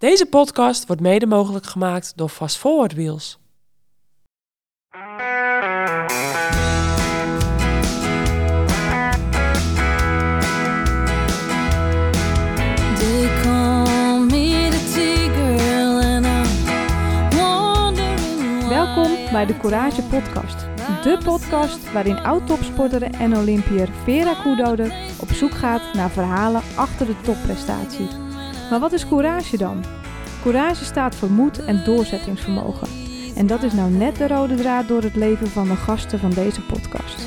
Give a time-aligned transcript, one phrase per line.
[0.00, 3.38] Deze podcast wordt mede mogelijk gemaakt door Fast Forward Wheels.
[18.68, 20.58] Welkom bij de Courage Podcast.
[21.02, 27.20] De podcast waarin oud-topsporter en Olympiër Vera Koedoder op zoek gaat naar verhalen achter de
[27.20, 28.19] topprestatie.
[28.70, 29.84] Maar wat is courage dan?
[30.42, 32.88] Courage staat voor moed en doorzettingsvermogen.
[33.36, 36.30] En dat is nou net de rode draad door het leven van de gasten van
[36.30, 37.26] deze podcast.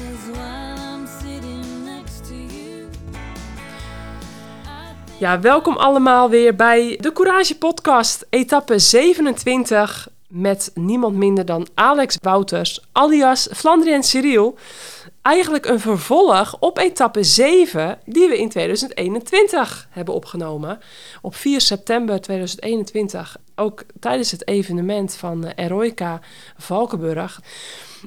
[5.17, 10.07] Ja, welkom allemaal weer bij de Courage Podcast, etappe 27.
[10.27, 14.57] Met niemand minder dan Alex Wouters, alias Flandrien Cyril.
[15.23, 20.79] Eigenlijk een vervolg op etappe 7, die we in 2021 hebben opgenomen.
[21.21, 26.19] Op 4 september 2021, ook tijdens het evenement van eh, Eroica
[26.57, 27.41] Valkenburg.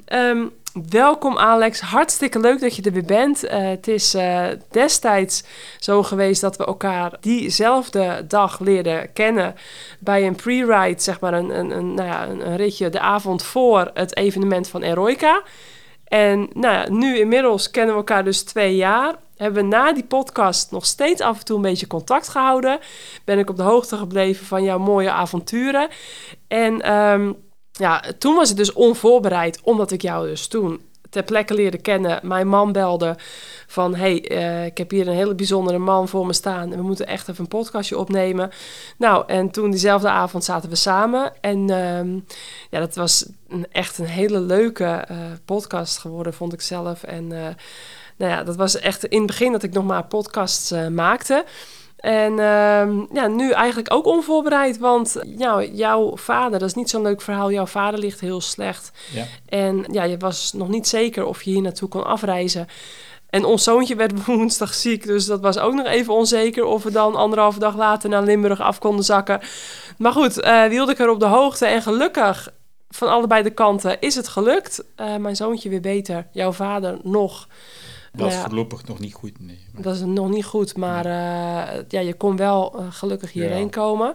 [0.05, 0.45] Ehm,
[0.89, 3.43] welkom Alex, hartstikke leuk dat je er weer bent.
[3.43, 5.43] Eh, het is eh, destijds
[5.79, 9.55] zo geweest dat we elkaar diezelfde dag leerden kennen
[9.99, 13.43] bij een pre-ride, zeg maar een, een, een, nou ja, een, een ritje de avond
[13.43, 15.43] voor het evenement van Eroica.
[16.07, 19.15] En nou nu inmiddels kennen we elkaar dus twee jaar.
[19.35, 22.79] Hebben we na die podcast nog steeds af en toe een beetje contact gehouden.
[23.25, 25.87] Ben ik op de hoogte gebleven van jouw mooie avonturen.
[26.47, 27.33] En ehm,
[27.71, 32.19] ja, toen was het dus onvoorbereid, omdat ik jou dus toen ter plekke leerde kennen.
[32.23, 33.15] Mijn man belde
[33.67, 36.71] van, hey, eh, ik heb hier een hele bijzondere man voor me staan...
[36.71, 38.51] en we moeten echt even een podcastje opnemen.
[38.97, 41.33] Nou, en toen diezelfde avond zaten we samen.
[41.41, 42.19] En ehm,
[42.69, 47.03] ja, dat was een, echt een hele leuke eh, podcast geworden, vond ik zelf.
[47.03, 47.47] En eh,
[48.15, 51.45] nou ja, dat was echt in het begin dat ik nog maar podcasts maakte...
[51.97, 57.01] En ehm, ja, nu eigenlijk ook onvoorbereid, want ja, jouw vader, dat is niet zo'n
[57.01, 57.51] leuk verhaal.
[57.51, 58.91] Jouw vader ligt heel slecht.
[59.13, 59.25] Ja.
[59.45, 62.67] En ja, je was nog niet zeker of je hier naartoe kon afreizen.
[63.29, 66.91] En ons zoontje werd woensdag ziek, dus dat was ook nog even onzeker of we
[66.91, 69.39] dan anderhalve dag later naar Limburg af konden zakken.
[69.97, 72.49] Maar goed, die hield ik er op de hoogte en gelukkig
[72.89, 74.83] van allebei de kanten is het gelukt.
[74.95, 77.47] Eh, mijn zoontje weer beter, jouw vader nog.
[78.13, 79.59] Dat is voorlopig nog niet goed, nee.
[79.73, 83.69] Maar- Dat is nog niet goed, maar eh, ja, je kon wel eh, gelukkig hierheen
[83.69, 84.13] komen.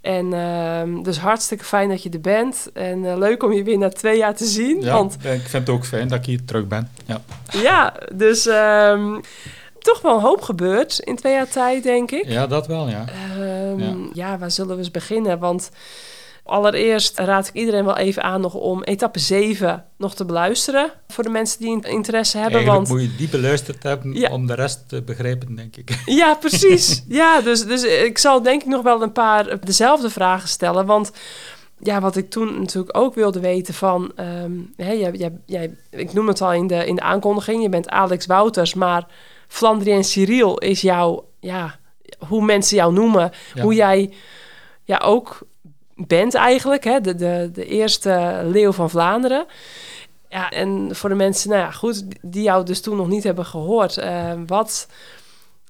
[0.00, 2.70] En ehm, dus hartstikke fijn dat je er bent.
[2.72, 4.80] En eh, leuk om je weer na twee jaar te zien.
[4.80, 6.90] Ja, Want ik vind het ook fijn dat ik hier terug ben.
[7.06, 7.20] Ja.
[7.50, 9.20] ja, dus ehm,
[9.78, 12.28] toch wel een hoop gebeurd in twee jaar tijd, denk ik.
[12.28, 13.04] ja, dat wel, ja.
[13.08, 13.94] Ehm, Ja.
[14.12, 14.38] ja.
[14.38, 15.38] waar zullen we eens beginnen?
[15.38, 15.70] Want
[16.44, 20.92] allereerst raad ik iedereen wel even aan nog om etappe 7 nog te beluisteren.
[21.08, 22.56] Voor de mensen die interesse hebben.
[22.56, 24.30] Eigenlijk want moet je die beluisterd hebben Ja.
[24.30, 26.02] om de rest te begrijpen, denk ik.
[26.06, 27.04] Ja, precies.
[27.08, 30.86] ja, dus, dus ik zal denk ik nog wel een paar dezelfde vragen stellen.
[30.86, 31.12] Want
[31.78, 34.12] ja, wat ik toen natuurlijk ook wilde weten van...
[34.16, 37.68] ehm, hè, jij, jij, jij, ik noem het al in de, in de aankondiging, je
[37.68, 38.74] bent Alex Wouters...
[38.74, 39.06] maar
[39.48, 41.78] Flandrien Cyril is jouw, ja,
[42.28, 43.30] hoe mensen jou noemen.
[43.54, 43.62] Ja.
[43.62, 44.12] Hoe jij
[44.84, 45.38] ja, ook
[45.96, 49.46] bent eigenlijk, hè, de, de, de eerste leeuw van Vlaanderen...
[50.28, 53.46] Ja, en voor de mensen, nou ja, goed, die jou dus toen nog niet hebben
[53.46, 54.86] gehoord, eh, wat,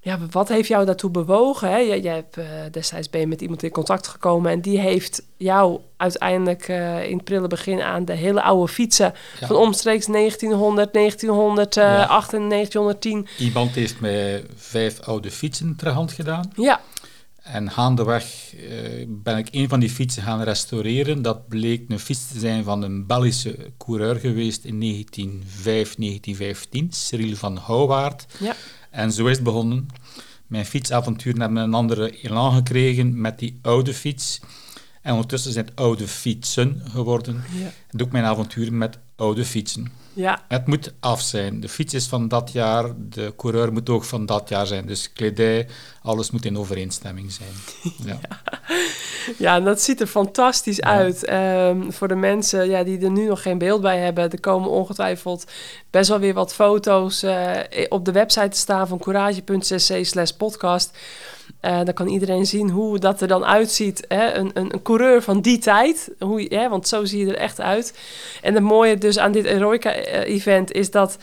[0.00, 1.68] ja, wat heeft jou daartoe bewogen?
[1.68, 1.76] Hè?
[1.76, 5.22] Jij, jij hebt, eh, destijds ben je met iemand in contact gekomen en die heeft
[5.36, 9.46] jou uiteindelijk eh, in het prille begin aan de hele oude fietsen Ja.
[9.46, 13.26] van omstreeks 1900, 1908 en 1910.
[13.38, 16.52] Iemand heeft mij vijf oude fietsen ter hand gedaan.
[16.56, 16.80] Ja,
[17.44, 21.22] En gaandeweg eh, ben ik een van die fietsen gaan restaureren.
[21.22, 27.36] Dat bleek een fiets te zijn van een Belgische coureur geweest in 1905, 1915, Cyril
[27.36, 28.26] van Houwaard.
[28.38, 28.56] ja,
[28.90, 29.88] En zo is het begonnen.
[30.46, 34.40] Mijn fietsavonturen hebben een andere elan gekregen met die oude fiets.
[35.02, 37.44] En ondertussen zijn het oude fietsen geworden.
[37.52, 39.92] ja, En ook mijn avonturen met oude fietsen.
[40.14, 40.42] Ja.
[40.48, 41.60] Het moet af zijn.
[41.60, 44.86] De fiets is van dat jaar, de coureur moet ook van dat jaar zijn.
[44.86, 45.68] Dus kledij,
[46.02, 47.52] alles moet in overeenstemming zijn.
[48.04, 48.18] Ja.
[49.38, 51.24] Ja, en dat ziet er fantastisch uit.
[51.24, 54.70] Ehm, voor de mensen ja, die er nu nog geen beeld bij hebben, er komen
[54.70, 55.44] ongetwijfeld
[55.90, 60.04] best wel weer wat foto's eh, op de website te staan van courage.cc
[61.64, 64.04] Eh, dan kan iedereen zien hoe dat er dan uitziet.
[64.08, 64.34] Hè?
[64.34, 66.10] Een, een, een coureur van die tijd.
[66.18, 66.68] Hoe, hè?
[66.68, 67.98] Want zo zie je er echt uit.
[68.42, 71.18] En het mooie dus aan dit Eroica-event is dat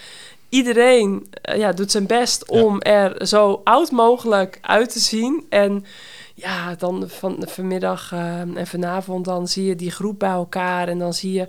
[0.50, 2.62] iedereen eh, ja, doet zijn best Ja.
[2.62, 5.46] om er zo oud mogelijk uit te zien.
[5.50, 5.86] En
[6.36, 10.88] ja, dan van vanmiddag eh, en vanavond dan zie je die groep bij elkaar.
[10.88, 11.48] En dan zie je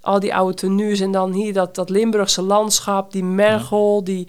[0.00, 1.00] al die oude tenues.
[1.00, 4.28] En dan hier dat, dat Limburgse landschap, die mergel, die...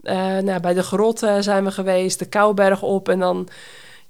[0.00, 3.08] nou, bij de grotten zijn we geweest, de Kouberg op.
[3.08, 3.48] En dan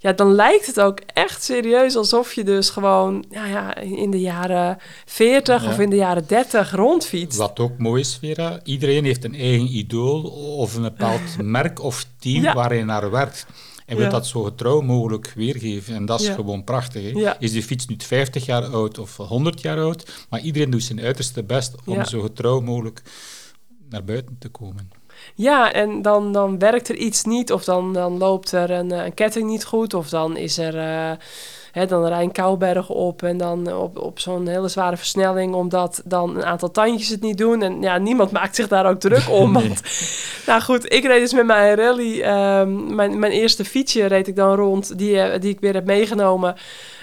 [0.01, 4.21] ja, dan lijkt het ook echt serieus alsof je dus gewoon ja, ja, in de
[4.21, 5.69] jaren 40 Ja.
[5.71, 7.39] of in de jaren 30 rondfietst.
[7.39, 10.23] Wat ook mooi is, Vera, iedereen heeft een eigen idool
[10.59, 12.55] of een bepaald merk of team Ja.
[12.55, 13.47] waar hij naar werkt.
[13.87, 14.11] En wil Ja.
[14.11, 15.95] dat zo getrouw mogelijk weergeven.
[15.95, 16.35] En dat is Ja.
[16.35, 17.03] gewoon prachtig.
[17.03, 17.09] Hè?
[17.21, 17.37] Ja.
[17.39, 21.01] Is die fiets nu 50 jaar oud of 100 jaar oud, maar iedereen doet zijn
[21.01, 23.03] uiterste best om zo getrouw mogelijk
[23.91, 24.91] naar buiten te komen.
[25.35, 29.05] Ja, en dan, dan werkt er iets niet, of dan, dan loopt er een, eh,
[29.05, 30.77] een ketting niet goed, of dan is er.
[30.79, 31.11] eh,
[31.73, 36.03] hè, dan rijdt een Kouberg op en dan op, op zo'n hele zware versnelling, omdat
[36.05, 37.63] dan een aantal tandjes het niet doen.
[37.63, 39.53] En ja, niemand maakt zich daar ook druk om.
[39.59, 39.63] Nee.
[39.69, 39.83] Want,
[40.47, 44.37] nou goed, ik reed dus met mijn rally, ehm, mijn, mijn eerste fietsje reed ik
[44.37, 46.55] dan rond, die, eh, die ik weer heb meegenomen.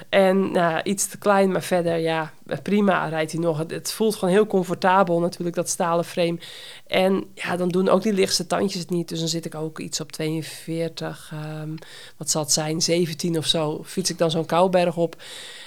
[0.10, 2.32] En nou, iets te klein, maar verder, ja,
[2.64, 3.58] prima rijdt hij nog.
[3.58, 6.38] Het, het voelt gewoon heel comfortabel natuurlijk, dat stalen frame.
[6.88, 9.10] En ja, dan doen ook die lichtste tandjes het niet.
[9.10, 11.70] Dus dan zit ik ook iets op 42, ehm,
[12.18, 13.84] wat zal het zijn, 17 of zo.
[13.86, 15.16] Fiets ik dan zo'n kouberg op.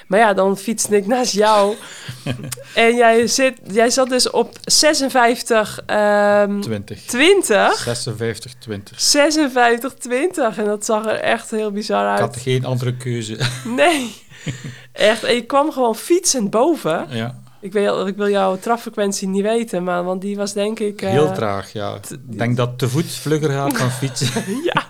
[0.07, 1.75] Maar ja, dan fietste ik naast jou.
[2.75, 7.03] en jij, zit, jij zat dus op 56, ehm 20.
[7.05, 7.79] 20.
[7.79, 9.01] 56, 20.
[9.01, 10.59] 56, 20.
[10.59, 12.43] En dat zag er echt heel bizar Ik had uit.
[12.43, 13.39] geen andere keuze.
[13.65, 14.27] Nee.
[14.93, 17.07] Echt, en je kwam gewoon fietsend boven.
[17.11, 21.03] ja, Ik wil, ik wil jouw traffrequentie niet weten, maar want die was denk ik...
[21.03, 21.95] eh, heel traag, ja.
[21.95, 24.45] Ik denk dat te voet vlugger gaat dan fietsen.
[24.73, 24.85] ja.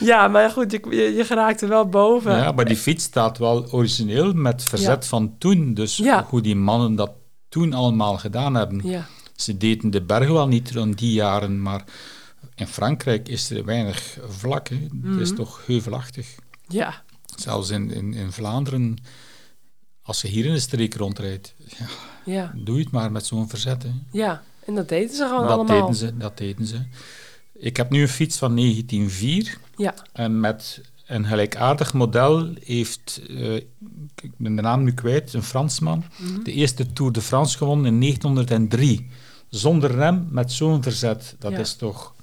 [0.00, 2.36] ja, maar goed, je, je, je geraakte wel boven.
[2.36, 5.74] Ja, maar die fiets staat wel origineel met verzet van toen.
[5.74, 6.26] Dus Ja.
[6.28, 7.10] hoe die mannen dat
[7.48, 8.80] toen allemaal gedaan hebben.
[8.84, 9.06] Ja,
[9.36, 11.84] Ze deden de bergen wel niet rond die jaren, maar
[12.54, 14.68] in Frankrijk is er weinig vlak.
[14.68, 14.76] Hè.
[15.10, 15.36] Het is Mhm.
[15.38, 16.26] toch heuvelachtig.
[16.68, 17.02] ja,
[17.36, 18.96] Zelfs in, in, in Vlaanderen,
[20.02, 21.86] als je hier in de streek rondrijdt, ja,
[22.24, 23.82] ja, doe je het maar met zo'n verzet.
[23.82, 23.90] Hè.
[24.12, 24.42] ja.
[24.64, 25.80] En dat deden ze gewoon dat allemaal.
[25.80, 26.82] deden ze, dat deden ze.
[27.52, 33.54] Ik heb nu een fiets van 1904 Ja, en met een gelijkaardig model heeft, eh,
[34.22, 36.42] ik ben de naam nu kwijt, een Fransman, Mhm.
[36.42, 39.10] de eerste Tour de France gewonnen in 1903.
[39.48, 41.36] Zonder rem, met zo'n verzet.
[41.38, 41.58] Dat Ja.
[41.58, 42.14] is toch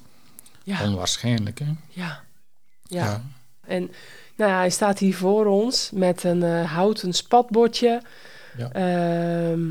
[0.63, 1.71] ja, onwaarschijnlijk, hè?
[1.89, 2.23] ja,
[2.83, 3.23] ja.
[3.61, 3.91] En
[4.39, 8.01] nou ja, hij staat hier voor ons met een eh, houten spatbordje.
[8.57, 8.71] Ja.
[8.71, 9.67] Ehm,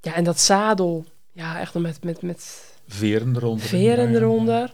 [0.00, 1.04] ja, en dat zadel.
[1.32, 3.66] Ja, echt nog met, met, met Veren eronder.
[3.66, 4.72] veren eronder.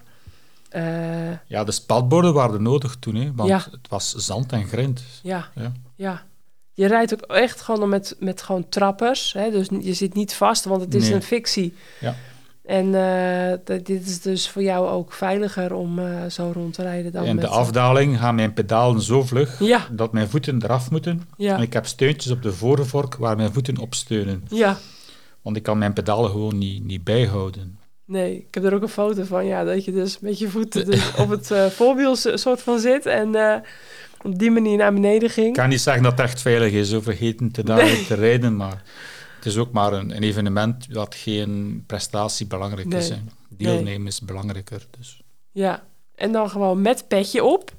[0.69, 3.57] Eh, Ja, de spatborden waren nodig toen, hè, want Ja.
[3.71, 5.03] het was zand en grind.
[5.23, 5.73] ja, Ja.
[5.97, 6.27] ja.
[6.75, 9.33] Je rijdt ook echt gewoon met, met gewoon trappers.
[9.33, 9.51] Hè?
[9.51, 11.15] Dus je zit niet vast, want het is Nee.
[11.15, 11.75] een fictie.
[12.01, 12.15] Ja.
[12.69, 17.13] En eh, dit is dus voor jou ook veiliger om eh, zo rond te rijden
[17.13, 17.45] dan In met...
[17.45, 21.13] de afdaling gaan mijn pedalen zo vlug Ja, dat mijn voeten eraf moeten.
[21.13, 24.45] En ja, ik heb steuntjes op de voorvork waar mijn voeten op steunen.
[24.49, 24.77] ja.
[25.43, 27.79] Want ik kan mijn pedalen gewoon niet, niet bijhouden.
[28.05, 30.85] Nee, ik heb er ook een foto van, ja, dat je dus met je voeten
[30.91, 33.63] dus op het eh, voorwiel so- soort van zit en
[34.23, 35.47] op die manier naar beneden ging.
[35.47, 38.07] Ik kan niet zeggen dat het echt veilig is of vergeten te, daar Nee.
[38.07, 38.83] te rijden, maar
[39.39, 43.09] het is ook maar een, een evenement dat geen prestatie belangrijk is.
[43.09, 43.17] Hè.
[43.49, 44.87] Deelnemen is belangrijker.
[44.99, 45.23] Dus.
[45.53, 45.83] Ja,
[46.15, 47.73] en dan gewoon met petje op.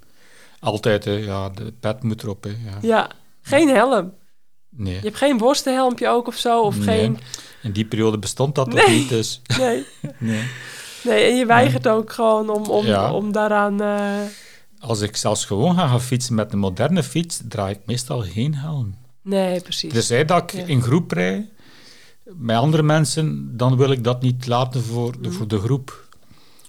[0.60, 2.44] Altijd, hè, ja, de pet moet erop.
[2.44, 2.78] Hè, ja.
[2.82, 3.10] Ja,
[3.42, 4.14] geen helm.
[4.70, 4.94] Nee.
[4.94, 6.86] Je hebt geen worstenhelmpje ook of zo, of Nee.
[7.00, 7.18] geen...
[7.62, 9.86] In die periode bestond dat nog niet, dus Nee.
[10.18, 10.44] nee.
[11.04, 13.14] Nee, en je weigert ook gewoon om, om, Ja.
[13.14, 13.82] om daaraan...
[13.82, 14.20] eh,
[14.80, 18.56] Als ik zelfs gewoon ga gaan fietsen met een moderne fiets, draai ik meestal geen
[18.56, 18.96] helm.
[19.30, 19.94] Nee, precies.
[19.94, 20.66] Tenzij dat ik Ja.
[20.66, 21.46] in groep rijd,
[22.24, 25.22] met andere mensen, dan wil ik dat niet laten voor Mhm.
[25.22, 26.08] de, voor de groep.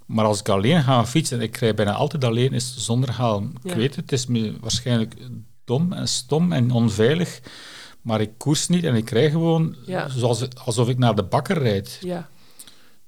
[0.07, 3.52] Maar als ik alleen ga fietsen, en ik rij bijna altijd alleen, is zonder helm.
[3.62, 3.71] Ja.
[3.71, 5.14] Ik weet het, het is me waarschijnlijk
[5.64, 7.40] dom en stom en onveilig,
[8.02, 10.09] maar ik koers niet en ik rij gewoon Ja.
[10.09, 11.99] zoals, alsof ik naar de bakker rijd.
[12.00, 12.29] Ja.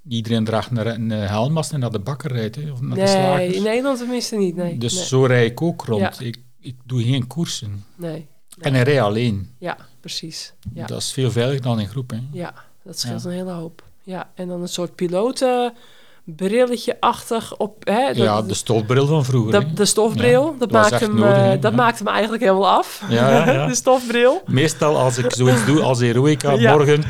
[0.09, 2.97] Iedereen draagt een, een helm als hij naar de bakker rijdt, hè, of naar de
[3.03, 3.55] Nee, slager.
[3.55, 4.79] in Nederland tenminste niet, nee.
[4.79, 5.05] Dus nee.
[5.05, 6.21] zo rij ik ook rond.
[6.21, 7.85] Ik, ik doe geen koersen.
[7.97, 8.27] Nee.
[8.63, 9.51] En ik rij alleen.
[9.59, 10.53] Ja, precies.
[10.75, 10.87] Ja.
[10.87, 12.11] Dat is veel veiliger dan in groep.
[12.11, 12.19] Hè.
[12.33, 12.55] Ja,
[12.85, 13.29] dat scheelt Ja.
[13.29, 13.83] een hele hoop.
[14.03, 17.85] Ja, en dan een soort pilotenbrilletje-achtig op...
[17.87, 19.61] Hè, dat- ja, de stofbril van vroeger.
[19.61, 23.03] de, de stofbril, Ja, dat, maakt hem, nodig, eh, dat maakt hem eigenlijk helemaal af.
[23.09, 24.43] Ja, de stofbril.
[24.47, 27.05] Meestal als ik zoiets doe als Heroica morgen,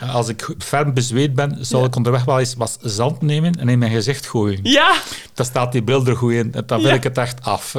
[0.00, 3.68] eh, als ik ferm bezweet ben, zal ik onderweg wel eens wat zand nemen en
[3.68, 4.60] in mijn gezicht gooien.
[4.62, 4.94] Ja,
[5.34, 6.92] Dan staat die bril er goed in en dan Ja.
[6.92, 7.74] ik het echt af.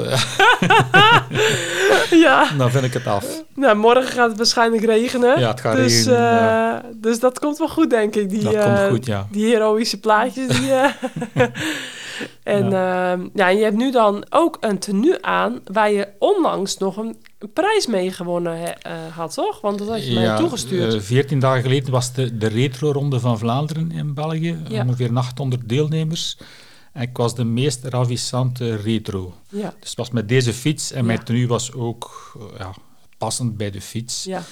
[2.27, 2.51] ja.
[2.57, 3.43] dan vind ik het af.
[3.55, 5.39] Nou, morgen gaat het waarschijnlijk regenen.
[5.39, 6.83] Ja, het gaat dus, regenen, eh, ja.
[6.95, 8.29] dus dat komt wel goed, denk ik.
[8.29, 9.27] Die, Dat eh, komt goed, ja.
[9.31, 10.47] Die heroïsche plaatjes.
[10.47, 10.91] Die, eh,
[12.43, 13.17] en, ja.
[13.33, 15.59] ja, en je hebt nu dan ook een tenue aan...
[15.71, 17.15] waar je onlangs nog een
[17.53, 19.61] prijs mee gewonnen he- eh, had, toch?
[19.61, 20.93] Want dat had je mij toegestuurd.
[20.93, 24.57] eh, 14 dagen geleden was de, de retro-ronde van Vlaanderen in België.
[24.67, 24.83] Ja.
[24.83, 26.38] Ongeveer 800 deelnemers.
[26.91, 29.34] En ik was de meest ravissante retro.
[29.50, 32.74] Ja, Dus het was met deze fiets en mijn tenue was ook eh, ja,
[33.17, 34.24] passend bij de fiets.
[34.24, 34.43] ja,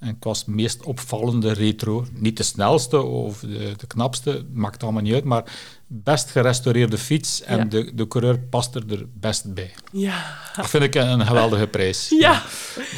[0.00, 2.06] En het meest opvallende retro.
[2.12, 5.44] Niet de snelste of de, de knapste, maakt allemaal niet uit, maar
[5.86, 7.64] best gerestaureerde fiets en Ja.
[7.64, 9.70] de, de coureur past er er best bij.
[9.92, 12.08] ja, Dat vind ik een, geweldige prijs.
[12.18, 12.42] ja,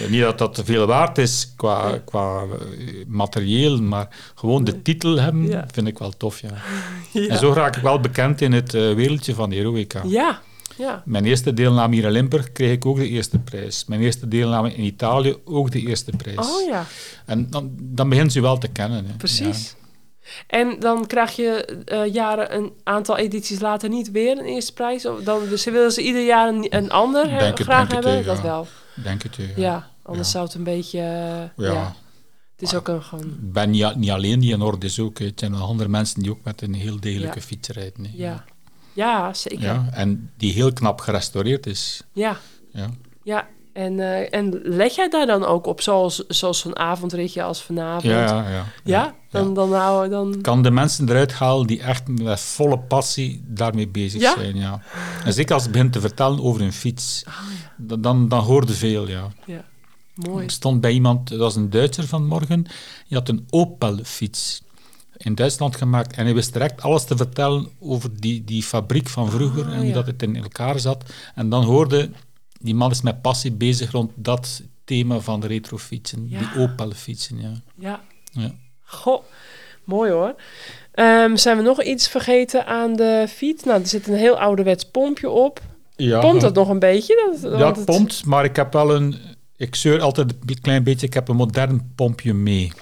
[0.08, 5.20] Niet dat dat te veel waard is qua, qua eh, materieel, maar gewoon de titel
[5.20, 6.40] hebben vind ik wel tof.
[7.12, 7.28] Ja.
[7.28, 10.02] En zo raak ik wel bekend in het eh, wereldje van Heroica.
[10.04, 10.40] Ja,
[10.78, 13.84] ja, Mijn eerste deelname hier in Limburg kreeg ik ook de eerste prijs.
[13.84, 16.36] Mijn eerste deelname in Italië ook de eerste prijs.
[16.38, 16.84] oh ja,
[17.26, 19.06] En dan, dan begint ze wel te kennen.
[19.06, 19.12] Hè.
[19.16, 19.76] precies.
[20.46, 25.06] En dan krijg je eh, jaren een aantal edities later niet weer een eerste prijs?
[25.06, 28.12] Of dan, dus willen ze ieder jaar een, een ander het- graag denk het, hebben?
[28.20, 28.34] ja.
[28.34, 28.66] Dat wel.
[29.02, 29.36] Denk het.
[29.36, 29.44] Ja.
[29.56, 30.98] Ja, anders zou het een beetje...
[31.56, 31.94] Ja.
[32.56, 33.24] Het is ook een gewoon...
[33.24, 35.18] Ik ben niet, niet alleen die in orde is ook.
[35.18, 37.44] Het zijn wel andere mensen die ook met een heel degelijke Ja.
[37.44, 38.10] fiets rijden.
[38.14, 38.44] Ja,
[39.06, 39.60] ja zeker.
[39.62, 42.02] Ja, Ja, En die heel knap gerestaureerd is.
[42.12, 42.36] ja.
[43.22, 47.62] Ja, En, eh, en let jij daar dan ook op, zoals, zoals zo'n avondritje als
[47.62, 48.02] vanavond?
[48.02, 48.50] ja, ja.
[48.50, 48.64] ja.
[48.84, 49.14] Ja?
[49.30, 49.70] Dan, dan
[50.10, 50.38] dan...
[50.42, 54.34] kan de mensen eruit halen die echt met volle passie daarmee bezig Ja?
[54.36, 54.56] zijn.
[54.56, 54.82] Ja.
[55.24, 57.34] En zeker als ze begint te vertellen over een fiets, Ah,
[57.76, 59.08] dan, dan, dan hoorde veel.
[59.08, 59.28] Ja.
[59.46, 59.64] Ja,
[60.14, 60.44] mooi.
[60.44, 62.62] Ik stond bij iemand, dat was een Duitser vanmorgen,
[63.08, 64.62] die had een Opel-fiets
[65.18, 69.30] in Duitsland gemaakt en hij wist direct alles te vertellen over die, die fabriek van
[69.30, 69.92] vroeger Ah, en hoe ja.
[69.92, 71.04] dat het in elkaar zat.
[71.34, 72.10] En dan hoorde,
[72.60, 76.38] die man is met passie bezig rond dat thema van de retrofietsen, Ja.
[76.38, 77.40] die Opel-fietsen.
[77.40, 77.52] Ja.
[77.74, 78.00] Ja.
[78.32, 78.50] Ja.
[78.84, 79.22] Goh,
[79.84, 80.34] mooi hoor.
[80.92, 83.64] Ehm, zijn we nog iets vergeten aan de fiets?
[83.64, 85.60] Nou, er zit een heel ouderwets pompje op.
[85.96, 87.38] Ja, Pompt dat nog een beetje?
[87.42, 89.14] Dat, Ja, het- pompt, maar ik heb wel een...
[89.56, 92.72] Ik zeur altijd een klein beetje, ik heb een modern pompje mee.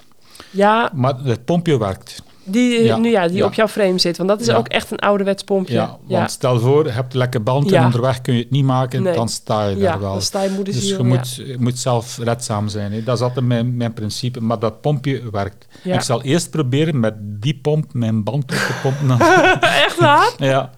[0.51, 2.23] Ja, Maar het pompje werkt.
[2.47, 3.45] Die, Ja, Nu, ja, die ja.
[3.45, 4.17] op jouw frame zit.
[4.17, 4.55] Want dat is Ja.
[4.55, 5.73] ook echt een ouderwets pompje.
[5.73, 8.63] Ja, want stel voor, je hebt een lekke band en onderweg kun je het niet
[8.65, 9.13] maken, Nee.
[9.15, 10.11] dan sta je daar wel.
[10.11, 12.91] dan sta je moeders Dus je moet, je moet zelf redzaam zijn.
[12.91, 13.03] Hè.
[13.03, 14.41] Dat is altijd mijn, mijn principe.
[14.41, 15.67] Maar dat pompje werkt.
[15.83, 19.19] Ik zal eerst proberen met die pomp mijn band op te pompen.
[19.85, 20.33] Echt waar?
[20.53, 20.71] ja.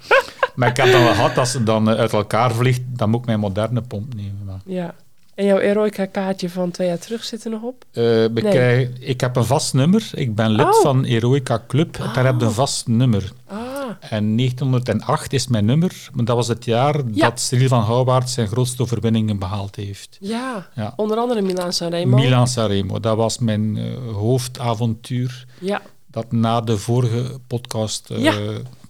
[0.55, 3.19] Maar ik heb dan wel gehad, als ze dan eh, uit elkaar vliegt, dan moet
[3.19, 4.37] ik mijn moderne pomp nemen.
[4.45, 4.93] Maar, Ja.
[5.39, 7.85] En jouw Eroica-kaartje van twee jaar terug zit er nog op?
[7.91, 8.89] eh, Nee.
[8.99, 10.09] ik heb een vast nummer.
[10.13, 10.81] Ik ben lid Oh.
[10.81, 11.97] van Eroica Club.
[12.13, 13.31] Daar heb je een vast nummer.
[13.47, 13.57] Ah,
[13.99, 16.09] En 1908 is mijn nummer.
[16.13, 17.29] Maar dat was het jaar Ja.
[17.29, 20.17] dat Cyril van Houwaard zijn grootste overwinningen behaald heeft.
[20.19, 20.67] ja.
[20.75, 20.93] Ja.
[20.95, 22.15] Onder andere Milan Sanremo.
[22.17, 25.81] Milan Sanremo, dat was mijn eh, hoofdavontuur Ja.
[26.07, 28.33] dat na de vorige podcast eh, Ja.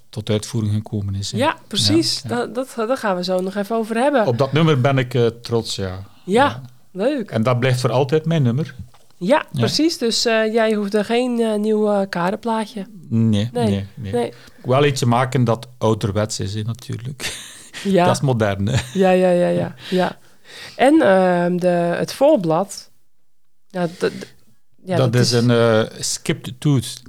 [0.10, 1.32] tot uitvoering gekomen is.
[1.32, 1.38] hè.
[1.38, 2.22] ja, precies.
[2.28, 2.46] Ja, ja.
[2.46, 4.28] Dat, dat, daar gaan we zo nog even over hebben.
[4.28, 6.00] Op dat nummer ben ik trots, ja.
[6.30, 7.32] Ja, leuk.
[7.32, 8.76] En dat blijft voor altijd mijn nummer.
[9.20, 9.98] Ja, precies.
[9.98, 12.86] Dus eh, jij hoeft er geen eh, nieuw eh, kaderplaatje.
[13.10, 14.34] Nee, nee, Nee, nee.
[14.64, 17.24] Wil eentje maken dat ouderwets is, hè, natuurlijk.
[17.84, 18.06] Ja.
[18.06, 18.82] Dat is modern, hè.
[18.94, 19.76] Ja, ja, ja, ja.
[19.90, 20.18] ja.
[20.76, 22.92] En ehm, de, het voorblad.
[23.68, 24.12] Ja, dat,
[24.86, 27.02] ja, dat, is een skipped tooth.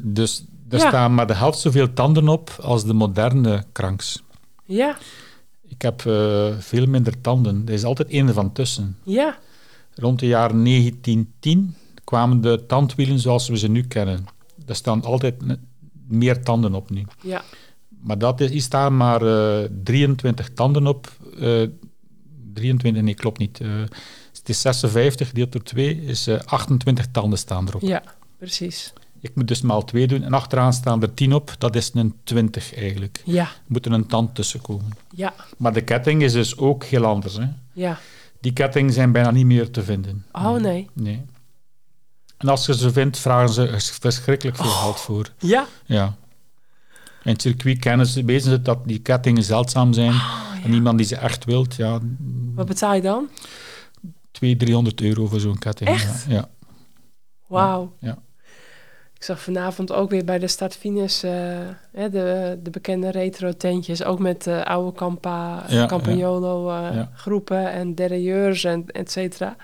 [0.00, 4.22] Dus er staan maar de helft zoveel tanden op als de moderne kranks.
[4.64, 4.96] Ja,
[5.78, 7.62] Ik heb eh, veel minder tanden.
[7.66, 8.96] Er is altijd één ervan tussen.
[9.04, 9.38] ja,
[9.94, 14.26] Rond de jaren 1910 kwamen de tandwielen zoals we ze nu kennen.
[14.66, 15.34] Er staan altijd
[16.08, 17.04] meer tanden op nu.
[17.22, 17.44] ja.
[18.02, 19.22] Maar dat is, hier staan maar
[19.62, 21.12] eh, 23 tanden op.
[21.40, 21.62] Eh
[22.54, 23.60] 23, nee, klopt niet.
[23.60, 23.68] Eh,
[24.32, 27.82] het is 56, deelt door 2, is eh, 28 tanden staan erop.
[27.82, 28.02] Ja,
[28.38, 28.92] precies.
[29.20, 31.54] Ik moet dus maal 2 doen en achteraan staan er 10 op.
[31.58, 33.22] Dat is een 20 eigenlijk.
[33.24, 34.90] Ja, Er moet er een tand tussen komen.
[35.14, 37.36] ja, Maar de ketting is dus ook heel anders.
[37.36, 37.46] Hè?
[37.72, 37.98] ja.
[38.40, 40.24] Die kettingen zijn bijna niet meer te vinden.
[40.32, 40.88] Oh nee.
[40.92, 41.22] Nee.
[42.36, 44.82] En als je ze vindt, vragen ze er verschrikkelijk veel Oh.
[44.82, 45.32] geld voor.
[45.38, 46.16] Ja, Ja.
[47.24, 50.14] In het circuit kennen ze, weten ze dat die kettingen zeldzaam zijn.
[50.64, 51.98] En iemand die ze echt wilt, ja,
[52.54, 53.28] wat betaal je dan?
[54.30, 55.88] 200, 300 euro voor zo'n ketting.
[55.90, 56.24] Echt?
[56.28, 56.34] Ja.
[56.34, 56.48] ja.
[57.46, 57.92] Wauw.
[58.00, 58.18] Ja.
[59.18, 61.30] Ik zag vanavond ook weer bij de Stad Finis eh,
[61.92, 64.04] de, de bekende retro tentjes.
[64.04, 67.10] Ook met eh, oude Campa, Ja, Campagnolo eh, Ja.
[67.14, 69.56] groepen en derailleurs en et cetera.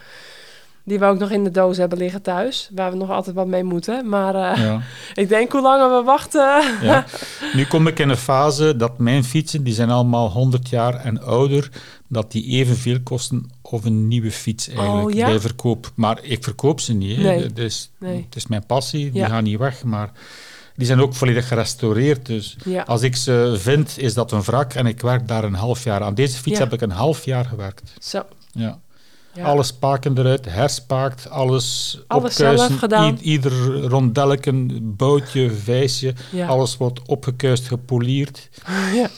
[0.87, 2.69] Die we ook nog in de doos hebben liggen thuis.
[2.75, 4.09] Waar we nog altijd wat mee moeten.
[4.09, 4.81] Maar eh, Ja.
[5.23, 6.62] ik denk hoe langer we wachten.
[6.83, 7.05] Ja.
[7.53, 11.23] Nu kom ik in een fase dat mijn fietsen, die zijn allemaal 100 jaar en
[11.23, 11.69] ouder,
[12.09, 15.26] dat die evenveel kosten of een nieuwe fiets eigenlijk Oh, ja?
[15.26, 15.91] bij verkoop.
[15.95, 17.19] Maar ik verkoop ze niet.
[17.19, 17.43] Nee.
[17.43, 18.25] Het, is, Nee.
[18.26, 19.85] het is mijn passie, die gaan niet weg.
[19.85, 20.11] Maar
[20.76, 22.26] die zijn ook volledig gerestaureerd.
[22.26, 22.83] Dus Ja.
[22.83, 26.03] als ik ze vind, is dat een wrak en ik werk daar een half jaar
[26.03, 26.14] aan.
[26.14, 26.64] Deze fiets Ja.
[26.64, 27.93] heb ik een half jaar gewerkt.
[28.00, 28.23] Zo.
[28.53, 28.79] Ja.
[29.35, 29.45] Ja.
[29.45, 32.79] Alle spaken eruit, herspaakt, alles, Alles opkuisen.
[32.79, 33.19] gedaan.
[33.21, 36.47] Ieder rondelletje, boutje, vijsje, Ja.
[36.47, 38.49] alles wordt opgekuist, gepolierd.
[38.95, 39.09] ja.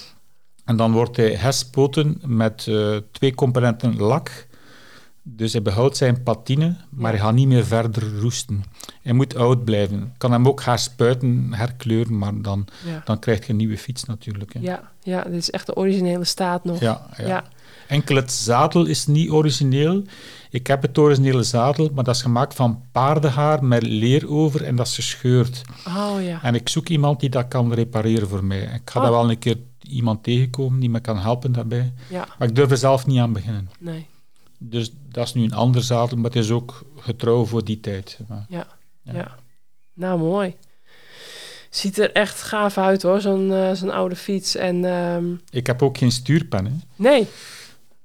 [0.64, 4.45] En dan wordt hij herspoten met eh, twee componenten lak.
[5.28, 8.64] Dus hij behoudt zijn patine, maar hij gaat niet meer verder roesten.
[9.02, 10.14] Hij moet oud blijven.
[10.18, 13.02] Kan hem ook herspuiten, herkleuren, maar dan, Ja.
[13.04, 14.52] dan krijg je een nieuwe fiets natuurlijk.
[14.54, 14.60] hè.
[14.60, 14.90] Ja.
[15.02, 16.80] ja, dit is echt de originele staat nog.
[16.80, 17.26] Ja, ja.
[17.26, 17.44] Ja.
[17.88, 20.02] Enkel het zadel is niet origineel.
[20.50, 24.76] Ik heb het originele zadel, maar dat is gemaakt van paardenhaar met leer over en
[24.76, 25.62] dat is gescheurd.
[25.88, 26.42] Oh ja.
[26.42, 28.60] En ik zoek iemand die dat kan repareren voor mij.
[28.60, 29.02] Ik ga Oh.
[29.04, 31.92] daar wel een keer iemand tegenkomen die me kan helpen daarbij.
[32.08, 33.68] Ja, Maar ik durf er zelf niet aan beginnen.
[33.78, 34.06] nee.
[34.58, 38.18] Dus dat is nu een ander zadel, maar het is ook getrouw voor die tijd.
[38.28, 38.66] Maar Ja.
[39.02, 39.12] Ja.
[39.12, 39.34] ja.
[39.92, 40.54] Nou, mooi.
[41.70, 44.54] Ziet er echt gaaf uit hoor, zo'n eh, zo'n oude fiets.
[44.54, 46.64] En ehm, ik heb ook geen stuurpen.
[46.66, 46.72] Hè.
[46.96, 47.26] nee.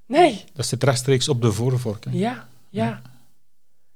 [0.06, 0.44] Nee.
[0.54, 2.06] Dat zit rechtstreeks op de voorvork.
[2.06, 2.12] hè.
[2.14, 3.02] Ja, ja.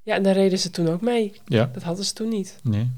[0.01, 1.33] Ja, en daar reden ze toen ook mee.
[1.45, 2.59] Ja, Dat hadden ze toen niet.
[2.63, 2.91] nee.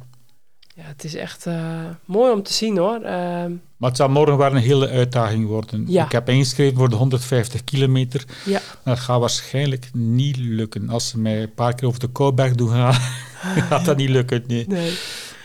[0.78, 2.96] Ja, het is echt eh, mooi om te zien hoor.
[3.02, 5.86] Ehm, Maar het zal morgen wel een hele uitdaging worden.
[5.88, 6.06] Ja.
[6.06, 8.24] Ik heb ingeschreven voor de 150 kilometer.
[8.46, 8.62] ja.
[8.84, 10.90] Dat gaat waarschijnlijk niet lukken.
[10.90, 12.94] Als ze mij een paar keer over de Kouberg doen gaan,
[13.70, 14.44] gaat dat niet lukken.
[14.48, 14.66] Nee.
[14.68, 14.92] Nee,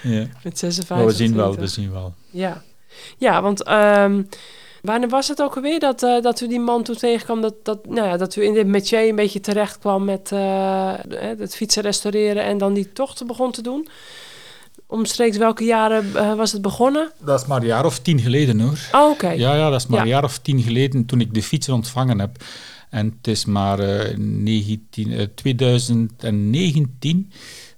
[0.02, 0.26] Ja.
[0.42, 0.96] met 56.
[0.96, 1.74] Maar we zien wel, we 20.
[1.74, 2.14] zien wel.
[2.30, 2.62] Ja,
[3.18, 4.22] ja want ehm,
[4.82, 7.40] wanneer was het ook alweer dat, eh, dat u die man toen tegenkwam?
[7.40, 10.92] Dat, dat, nou ja, dat u in dit métier een beetje terecht kwam met eh,
[11.38, 13.88] het fietsen restaureren en dan die tochten begon te doen?
[14.92, 17.12] Omstreeks welke jaren eh, was het begonnen?
[17.24, 18.78] Dat is maar een jaar of tien geleden hoor.
[18.92, 19.30] Oh, oké.
[19.30, 20.02] Ja, ja, dat is maar Ja.
[20.04, 22.44] een jaar of tien geleden toen ik de fietsen ontvangen heb.
[22.90, 27.30] En het is maar eh, 19, eh, 2019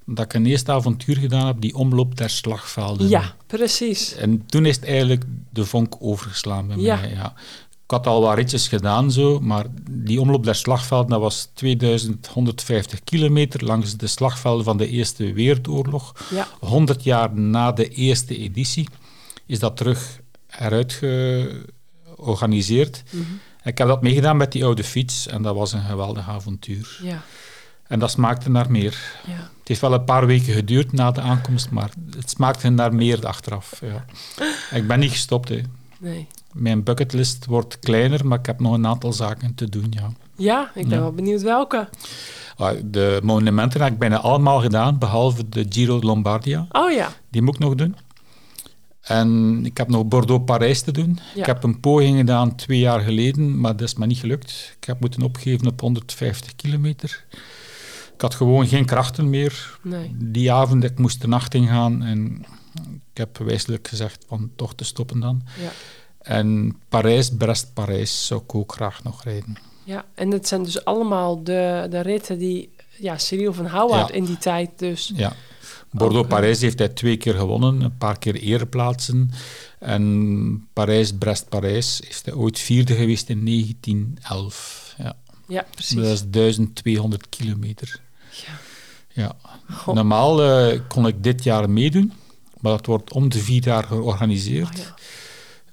[0.06, 3.08] dat ik een eerste avontuur gedaan heb, die omloop der slagvelden.
[3.08, 4.14] Ja, precies.
[4.14, 6.96] En toen is het eigenlijk de vonk overgeslaan bij Ja.
[7.00, 7.10] mij.
[7.10, 7.34] Ja.
[7.84, 13.04] Ik had al wat ritjes gedaan, zo, maar die omloop der slagvelden, dat was 2150
[13.04, 16.14] kilometer langs de slagvelden van de Eerste Wereldoorlog.
[16.30, 18.88] Ja, 100 jaar na de eerste editie
[19.46, 20.92] is dat terug heruit
[22.16, 23.02] georganiseerd.
[23.10, 23.22] mhm.
[23.62, 26.98] Ik heb dat meegedaan met die oude fiets en dat was een geweldig avontuur.
[27.02, 27.22] ja,
[27.86, 28.98] En dat smaakte naar meer.
[29.26, 29.32] ja.
[29.58, 33.26] Het heeft wel een paar weken geduurd na de aankomst, maar het smaakte naar meer
[33.26, 33.80] achteraf.
[33.80, 34.04] Ja.
[34.78, 35.48] Ik ben niet gestopt.
[35.48, 35.60] Hè.
[35.98, 36.26] Nee.
[36.54, 39.86] Mijn bucketlist wordt kleiner, maar ik heb nog een aantal zaken te doen.
[39.90, 40.12] Ja.
[40.36, 41.00] Ja, ik ben Ja.
[41.00, 41.88] wel benieuwd welke.
[42.56, 46.66] Ah, De monumenten heb ik bijna allemaal gedaan, behalve de Giro Lombardia.
[46.72, 47.96] Oh ja, Die moet ik nog doen.
[49.00, 51.18] En ik heb nog Bordeaux-Parijs te doen.
[51.34, 51.40] Ja.
[51.40, 54.74] Ik heb een poging gedaan twee jaar geleden, maar dat is me niet gelukt.
[54.80, 57.24] Ik heb moeten opgeven op 150 kilometer.
[58.14, 59.78] Ik had gewoon geen krachten meer.
[59.82, 60.14] nee.
[60.18, 62.44] Die avond, ik moest de nacht ingaan en
[63.12, 65.42] ik heb wijselijk gezegd van toch te stoppen dan.
[65.62, 65.70] Ja.
[66.24, 69.56] En Parijs, Brest-Parijs zou ik ook graag nog rijden.
[69.84, 74.14] Ja, en het zijn dus allemaal de, de ritten die ja, Cyril van Houwaard Ja.
[74.14, 75.12] in die tijd dus...
[75.14, 75.32] Ja.
[75.90, 79.30] Bordeaux-Parijs heeft hij twee keer gewonnen, een paar keer ereplaatsen.
[79.78, 84.94] En Parijs-Brest-Parijs is hij ooit vierde geweest in 1911.
[84.98, 85.16] Ja.
[85.48, 85.94] Ja, precies.
[85.94, 88.00] Dat is 1200 kilometer.
[88.30, 88.58] Ja.
[89.22, 89.36] Ja.
[89.92, 92.12] Normaal eh, kon ik dit jaar meedoen,
[92.60, 94.78] maar dat wordt om de vier jaar georganiseerd.
[94.78, 94.94] Oh, ja.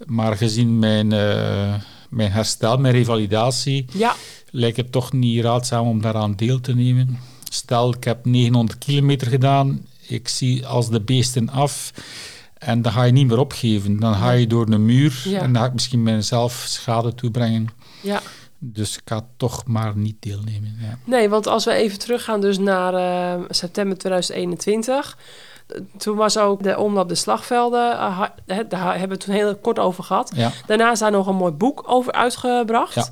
[0.06, 1.74] Maar gezien mijn, eh,
[2.10, 4.16] mijn herstel, mijn revalidatie, ja,
[4.50, 7.20] lijkt het toch niet raadzaam om daaraan deel te nemen.
[7.50, 11.94] Stel, ik heb 900 kilometer gedaan, ik zie als de beesten af
[12.58, 14.00] en dan ga je niet meer opgeven.
[14.00, 15.40] Dan ga je door een muur Ja.
[15.42, 17.68] en dan ga ik misschien mijzelf schade toebrengen.
[18.02, 18.22] ja.
[18.64, 20.76] Dus ik ga toch maar niet deelnemen.
[20.80, 20.98] Ja.
[21.06, 25.18] Nee, want als we even teruggaan dus naar eh, september 2021...
[25.98, 28.20] Toen was ook de omloop de slagvelden, eh,
[28.70, 30.32] daar hebben we het toen heel kort over gehad.
[30.36, 30.52] Ja.
[30.66, 32.96] Daarna is daar nog een mooi boek over uitgebracht.
[32.96, 33.08] Ja.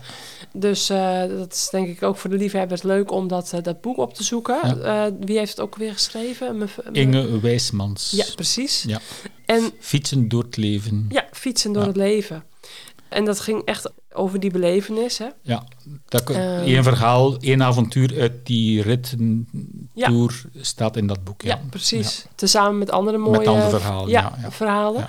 [0.53, 3.81] Dus eh, dat is denk ik ook voor de liefhebbers leuk om dat, eh, dat
[3.81, 4.57] boek op te zoeken.
[4.79, 5.11] Ja.
[5.19, 6.57] Wie heeft het ook weer geschreven?
[6.57, 8.11] Me- Inge Wijsmans.
[8.11, 8.83] Ja, precies.
[8.87, 8.99] Ja.
[9.45, 11.05] En Fietsen door het leven.
[11.09, 12.43] ja, fietsen door het leven.
[13.09, 15.27] En dat ging echt over die belevenis, hè?
[15.41, 15.63] Ja,
[16.07, 16.29] dat,
[16.65, 19.47] één verhaal, één avontuur uit die ritten
[19.93, 20.07] Ja.
[20.07, 21.41] tour staat in dat boek.
[21.41, 22.25] Ja, Ja, precies.
[22.35, 24.09] Tezamen met andere mooie Met andere verhalen.
[24.09, 25.07] ja, verhalen.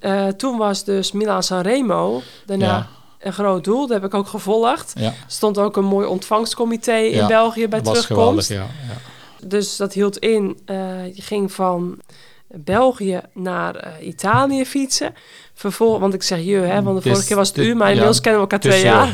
[0.00, 3.80] Eh, toen was dus Milan Sanremo daarna een groot doel.
[3.86, 4.92] Dat heb ik ook gevolgd.
[4.98, 8.46] Ja, stond ook een mooi ontvangstcomité in Ja, België bij terugkomst.
[8.46, 8.48] geweldig.
[8.48, 8.54] Ja,
[8.88, 9.46] ja.
[9.46, 11.98] Dus dat hield in, eh, je ging van
[12.46, 15.14] België naar eh, Italië fietsen.
[15.60, 17.90] Vervol want ik zeg je, hè, want de vorige keer was het u, maar ja,
[17.90, 19.08] inmiddels kennen we elkaar twee jaar.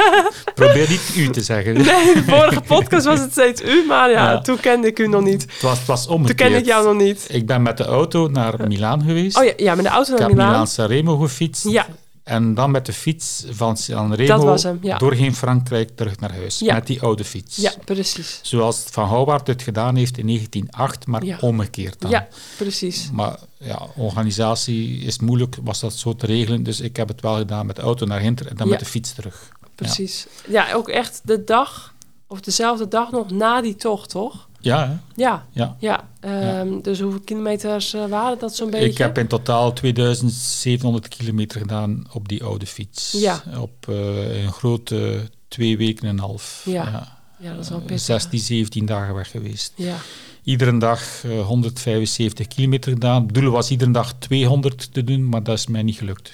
[0.54, 1.74] Probeer niet u te zeggen.
[1.74, 4.40] Nee, de vorige podcast was het steeds u, maar ja, Ja.
[4.40, 5.42] toen kende ik u nog niet.
[5.42, 7.26] Het was, het was Toen kende ik jou nog niet.
[7.28, 9.38] Ik ben met de auto naar Milaan geweest.
[9.38, 10.50] Oh ja, ja met de auto ik naar heb Milaan.
[10.50, 11.68] Milaan Sanremo gefietst.
[11.68, 11.86] Ja,
[12.24, 14.98] En dan met de fiets van Sanremo was hem, ja.
[14.98, 16.58] doorheen Frankrijk terug naar huis.
[16.58, 16.74] Ja.
[16.74, 17.56] Met die oude fiets.
[17.56, 18.38] Ja, precies.
[18.42, 21.38] Zoals Van Houwaard het gedaan heeft in 1908, maar Ja.
[21.40, 22.10] omgekeerd dan.
[22.10, 23.08] Ja, precies.
[23.12, 26.62] Maar ja, organisatie is moeilijk, was dat zo te regelen.
[26.62, 28.84] Dus ik heb het wel gedaan met de auto naar Hinter en dan met de
[28.84, 29.52] fiets terug.
[29.74, 30.26] Precies.
[30.48, 30.72] Ja.
[30.72, 31.93] ook echt de dag,
[32.34, 34.48] of dezelfde dag nog na die tocht, toch?
[34.60, 34.94] Ja, hè?
[35.22, 35.76] Ja, ja.
[35.78, 36.08] ja.
[36.20, 38.88] Ehm, Dus hoeveel kilometers eh, waren dat zo'n beetje?
[38.88, 43.12] Ik heb in totaal 2700 kilometer gedaan op die oude fiets.
[43.12, 43.42] Ja.
[43.58, 46.62] Op eh, een grote twee weken en een half.
[46.64, 47.12] Ja.
[47.38, 48.00] Ja, dat is wel pittig.
[48.00, 49.72] 16, 17 dagen weg geweest.
[49.76, 49.96] Ja,
[50.44, 53.22] Iedere dag eh, 175 kilometer gedaan.
[53.22, 56.32] Het doel was iedere dag 200 te doen, maar dat is mij niet gelukt.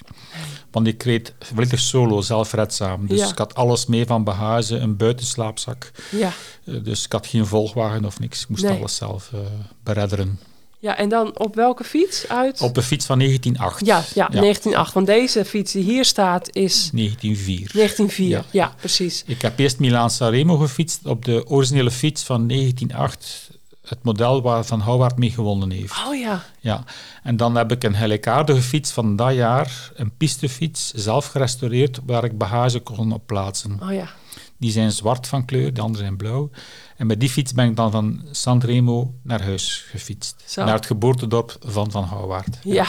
[0.71, 3.07] Want ik reed volledig solo, zelfredzaam.
[3.07, 3.29] Dus Ja.
[3.29, 5.91] ik had alles mee van bagage, een buitenslaapzak.
[6.11, 6.33] ja.
[6.65, 8.43] Eh, dus ik had geen volgwagen of niks.
[8.43, 8.79] Ik moest Nee.
[8.79, 9.39] alles zelf eh,
[9.83, 10.39] beredderen.
[10.79, 12.61] ja, en dan op welke fiets uit?
[12.61, 13.87] Op de fiets van 1908.
[13.87, 14.93] Ja, ja, 1908.
[14.95, 17.71] Want deze fiets die hier staat is 1904.
[17.73, 18.29] 1904.
[18.31, 18.75] Ja, Ja.
[18.79, 19.23] precies.
[19.27, 23.50] Ik heb eerst Milaan-Sanremo gefietst op de originele fiets van 1908.
[23.91, 25.95] Het model waar Van Houwaard mee gewonnen heeft.
[26.09, 26.85] Oh ja, Ja.
[27.23, 32.25] En dan heb ik een gelijkaardige fiets van dat jaar, een pistefiets, zelf gerestaureerd, waar
[32.25, 33.79] ik bagage kon op plaatsen.
[33.83, 34.09] oh ja.
[34.57, 36.51] Die zijn zwart van kleur, de andere zijn blauw.
[36.97, 40.43] En met die fiets ben ik dan van Sanremo naar huis gefietst.
[40.47, 40.65] Zo.
[40.65, 42.59] Naar het geboortedorp van Van Houwaard.
[42.63, 42.87] Ja,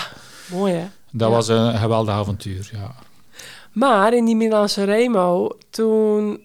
[0.50, 0.86] mooi hè?
[1.12, 1.36] Dat Ja.
[1.36, 2.96] was een geweldig avontuur, ja.
[3.72, 6.40] Maar in die Milaanse Remo, toen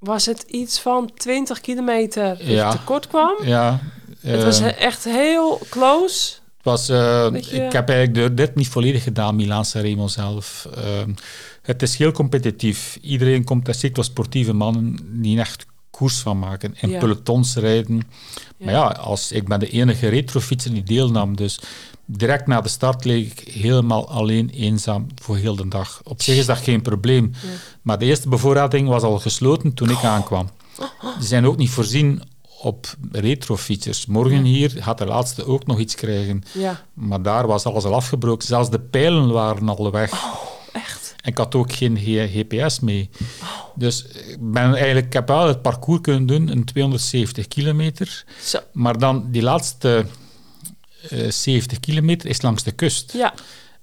[0.00, 2.70] was het iets van 20 kilometer dat Ja.
[2.70, 3.34] tekort kwam.
[3.44, 3.80] ja
[4.20, 6.32] Het was eh, echt heel close.
[6.56, 10.68] Het was, eh, je- Ik heb eigenlijk de, dit niet volledig gedaan, Milaan Remo zelf.
[10.76, 11.10] Ehm,
[11.62, 12.98] het is heel competitief.
[13.02, 16.74] Iedereen komt, wel sportieve mannen die echt koers van maken.
[16.80, 16.98] In Ja.
[16.98, 17.96] pelotons rijden.
[17.96, 18.64] Ja.
[18.64, 21.36] Maar ja, als, ik ben de enige retrofietser die deelnam.
[21.36, 21.60] Dus
[22.16, 26.00] direct na de start leek ik helemaal alleen eenzaam voor heel de dag.
[26.04, 27.32] Op zich is dat geen probleem.
[27.42, 27.48] Ja.
[27.82, 30.48] Maar de eerste bevoorrading was al gesloten toen ik aankwam.
[31.18, 32.22] Die zijn ook niet voorzien
[32.60, 34.06] op retrofietsers.
[34.06, 36.42] Morgen hier gaat de laatste ook nog iets krijgen.
[36.52, 38.46] Ja, Maar daar was alles al afgebroken.
[38.46, 40.12] Zelfs de pijlen waren al weg.
[40.72, 41.14] echt.
[41.22, 41.96] En ik had ook geen
[42.28, 43.10] GPS mee.
[43.74, 48.24] Dus ik, ben eigenlijk, ik heb wel het parcours kunnen doen, een 270 kilometer.
[48.42, 48.58] Zo.
[48.72, 50.04] Maar dan die laatste
[51.08, 53.12] eh 70 kilometer is langs de kust.
[53.12, 53.34] Ja,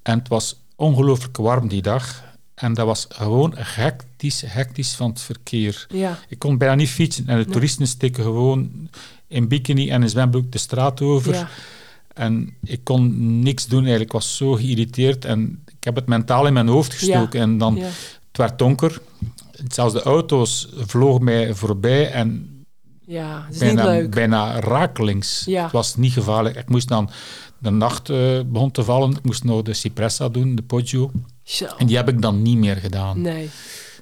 [0.02, 2.24] En het was ongelooflijk warm die dag.
[2.56, 5.86] En dat was gewoon hectisch, hectisch van het verkeer.
[5.90, 7.28] ja, Ik kon bijna niet fietsen.
[7.28, 7.54] En de Nee.
[7.54, 8.90] toeristen steken gewoon
[9.28, 11.34] in bikini en een zwembroek de straat over.
[11.34, 11.50] ja.
[12.14, 14.06] En ik kon niks doen eigenlijk.
[14.10, 17.40] Ik was zo geïrriteerd en ik heb het mentaal in mijn hoofd gestoken.
[17.42, 19.02] En dan, het werd donker.
[19.68, 22.50] Zelfs de auto's vlogen mij voorbij en
[23.10, 24.10] Ja, het is niet bijna, leuk.
[24.10, 25.44] bijna rakelings.
[25.46, 25.64] Ja.
[25.64, 26.56] Het was niet gevaarlijk.
[26.56, 27.10] Ik moest dan,
[27.58, 31.12] de nacht eh, begon te vallen, ik moest nog de Cipressa doen, de Poggio.
[31.44, 31.66] Zo.
[31.78, 33.22] En die heb ik dan niet meer gedaan.
[33.22, 33.50] Nee,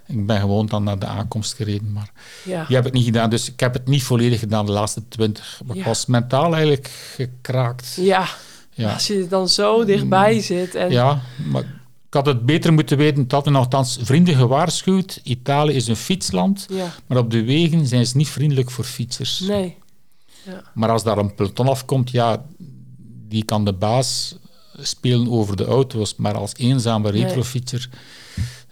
[0.07, 2.11] Ik ben gewoon dan naar de aankomst gereden, maar
[2.43, 2.65] ja.
[2.65, 3.29] die heb ik niet gedaan.
[3.29, 5.61] Dus ik heb het niet volledig gedaan, de laatste twintig.
[5.65, 7.97] Maar ik was mentaal eigenlijk gekraakt.
[7.99, 8.27] Ja,
[8.71, 8.93] Ja.
[8.93, 10.75] als je er dan zo dichtbij zit.
[10.75, 11.63] En, Ja, maar
[12.15, 13.23] had het beter moeten weten.
[13.23, 15.19] Het hadden nogthans vrienden gewaarschuwd.
[15.23, 16.93] Italië is een fietsland, ja.
[17.07, 19.39] maar op de wegen zijn ze niet vriendelijk voor fietsers.
[19.39, 19.77] Nee,
[20.73, 22.45] Maar als daar een peloton afkomt, ja,
[23.27, 24.35] die kan de baas
[24.79, 26.15] spelen over de auto's.
[26.15, 27.23] Maar als eenzame Nee.
[27.23, 27.89] retrofietser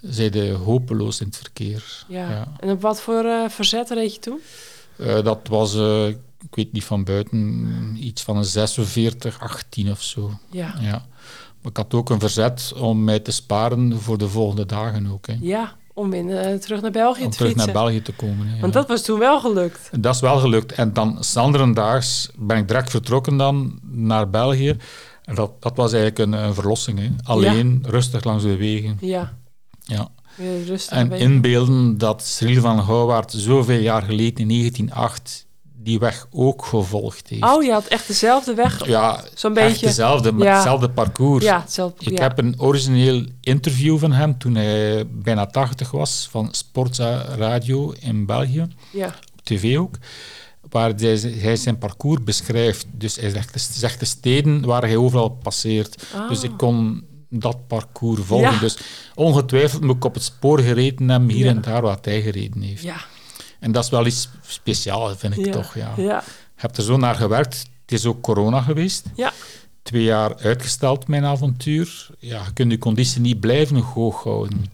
[0.02, 2.06] zijn de hopeloos in het verkeer.
[2.08, 2.30] ja.
[2.30, 2.48] Ja.
[2.60, 4.40] En op wat voor eh, verzet reed je toen?
[4.98, 10.02] Eh, dat was, eh, ik weet niet van buiten, iets van een 46, 18 of
[10.04, 10.40] zo.
[10.52, 11.06] Ja, Ja.
[11.64, 15.28] Maar ik had ook een verzet om mij te sparen voor de volgende dagen ook.
[15.28, 15.36] Hè.
[15.42, 17.74] ja om in, eh, terug naar België Om te terug fietsen.
[17.74, 18.48] naar België te komen.
[18.48, 18.62] hè, ja.
[18.62, 19.90] Want dat was toen wel gelukt.
[20.00, 20.72] Dat is wel gelukt.
[20.72, 24.78] En dan s'anderendaags ben ik direct vertrokken dan naar België.
[25.24, 27.00] En dat, dat was eigenlijk een, een verlossing.
[27.00, 27.10] Hè.
[27.24, 28.98] Alleen, rustig langs de wegen.
[29.02, 29.34] Ja,
[29.84, 30.08] Ja.
[30.66, 30.98] rustig.
[30.98, 35.46] En inbeelden dat Cyril van Houwaard zoveel jaar geleden, in 1908,
[35.84, 37.44] die weg ook gevolgd heeft.
[37.44, 38.86] Oh, je had echt dezelfde weg.
[38.86, 39.86] ja, Zo'n echt beetje.
[39.86, 40.54] dezelfde, met Ja.
[40.54, 41.44] hetzelfde parcours.
[41.44, 42.12] Ja, hetzelfde.
[42.12, 42.24] Ik ja.
[42.24, 48.26] heb een origineel interview van hem toen hij bijna 80 was, van Sportza Radio in
[48.26, 48.68] België.
[48.92, 49.06] ja.
[49.08, 49.96] op tv ook,
[50.70, 52.86] waar hij, zijn parcours beschrijft.
[52.92, 56.04] Dus hij zegt, zegt de steden waar hij overal passeert.
[56.16, 56.30] Ah.
[56.30, 58.52] Dus ik kon dat parcours volgen.
[58.52, 58.60] Ja.
[58.60, 58.78] Dus
[59.16, 62.84] ongetwijfeld moet ik op het spoor gereden hebben, hier en daar wat hij gereden heeft.
[62.84, 62.96] Ja,
[63.64, 65.52] En dat is wel iets speciaals, vind ik ja.
[65.52, 65.76] toch.
[65.76, 65.94] Ja.
[65.98, 67.58] Ja, Ik heb er zo naar gewerkt.
[67.82, 69.06] Het is ook corona geweest.
[69.16, 69.32] ja.
[69.84, 72.08] Twee jaar uitgesteld, mijn avontuur.
[72.20, 74.66] Ja, je kunt je conditie niet blijven hoog houden.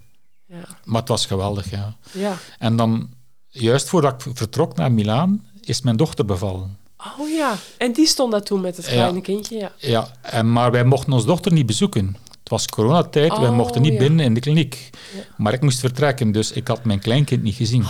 [0.48, 0.56] ja.
[0.86, 1.96] Maar het was geweldig, ja.
[2.12, 2.38] ja.
[2.60, 3.10] En dan,
[3.48, 6.78] juist voordat ik vertrok naar Milaan, is mijn dochter bevallen.
[7.20, 8.92] Oh ja, en die stond daar toen met het Ja.
[8.92, 9.72] kleine kindje, ja.
[9.78, 12.18] Ja, en, maar wij mochten onze dochter niet bezoeken.
[12.40, 14.90] Het was coronatijd, we Oh, mochten niet binnen in de kliniek.
[15.16, 15.22] Ja.
[15.38, 17.86] Maar ik moest vertrekken, dus ik had mijn kleinkind niet gezien.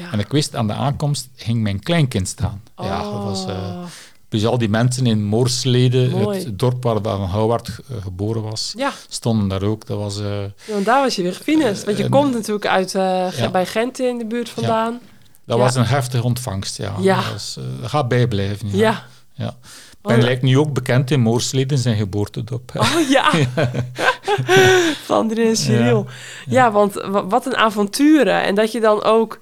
[0.00, 0.12] Ja.
[0.12, 2.62] En ik wist, aan de aankomst ging mijn kleinkind staan.
[2.76, 3.46] Ja, dat was...
[3.46, 3.82] eh, Oh.
[4.28, 6.38] dus al die mensen in Moorslede, Mooi.
[6.38, 9.86] het dorp waar Van Houwaard eh, geboren was, Ja, stonden daar ook.
[9.86, 10.20] Dat was...
[10.20, 11.84] eh, want daar was je weer gefinest.
[11.84, 13.50] Want je en- komt natuurlijk uit eh, Ja.
[13.50, 15.00] bij Gent in de buurt vandaan.
[15.44, 15.62] dat Ja.
[15.64, 16.94] was een heftige ontvangst, ja.
[17.00, 17.16] Ja.
[17.16, 18.68] Dat, was, dat gaat bijblijven.
[18.70, 18.76] Ja.
[18.76, 19.04] Ja.
[19.34, 19.56] Ja.
[20.02, 22.72] Oh, Ben lijkt nu ook bekend in Moorsleden zijn geboortedorp.
[22.76, 23.30] Oh ja.
[25.04, 26.06] Vlaanderen en Cyril.
[26.46, 26.72] Ja.
[26.72, 28.42] want wa- wat een avonturen.
[28.42, 29.38] En dat je dan ook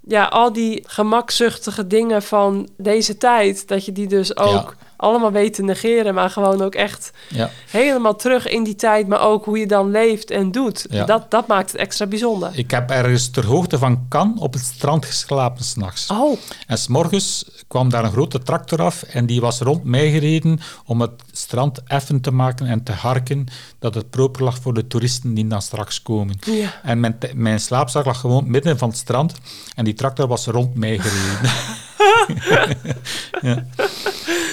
[0.00, 5.54] ja, al die gemakzuchtige dingen van deze tijd, dat je die dus ook allemaal weet
[5.54, 7.50] te negeren, maar gewoon ook echt Ja.
[7.70, 10.86] helemaal terug in die tijd, maar ook hoe je dan leeft en doet.
[10.90, 11.04] Ja.
[11.04, 12.50] Dat, dat maakt het extra bijzonder.
[12.54, 16.06] Ik heb ergens ter hoogte van Cannes op het strand geslapen s'nachts.
[16.10, 20.60] Oh, En s'morgens kwam daar een grote tractor af en die was rond mij gereden
[20.84, 23.46] om het strand effen te maken en te harken
[23.78, 26.38] dat het proper lag voor de toeristen die dan straks komen.
[26.40, 26.80] ja.
[26.82, 29.34] En mijn, mijn slaapzak lag gewoon midden van het strand
[29.74, 31.50] en die tractor was rond mij gereden.
[33.50, 33.64] ja.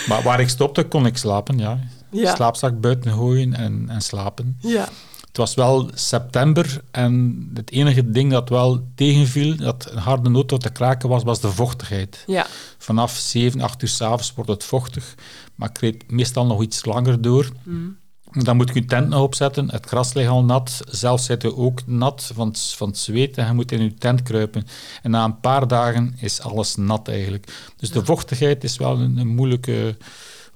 [0.07, 1.79] Maar waar ik stopte, kon ik slapen, ja.
[2.11, 2.35] Ja.
[2.35, 4.57] Slaapzak buiten gooien en, en slapen.
[4.61, 4.87] Ja.
[5.27, 10.47] Het was wel september en het enige ding dat wel tegenviel, dat een harde noot
[10.47, 12.23] tot te kraken was, was de vochtigheid.
[12.27, 12.45] Ja.
[12.77, 15.15] Vanaf 7, 8 uur s'avonds wordt het vochtig,
[15.55, 17.49] maar ik reed meestal nog iets langer door.
[17.63, 17.97] Mm.
[18.31, 21.55] Dan moet je je tent nog opzetten, het gras ligt al nat, zelf zit je
[21.55, 24.67] ook nat van, het- van het zweet en je moet in je tent kruipen.
[25.01, 27.71] En na een paar dagen is alles nat eigenlijk.
[27.77, 29.97] Dus de vochtigheid is wel een, een moeilijke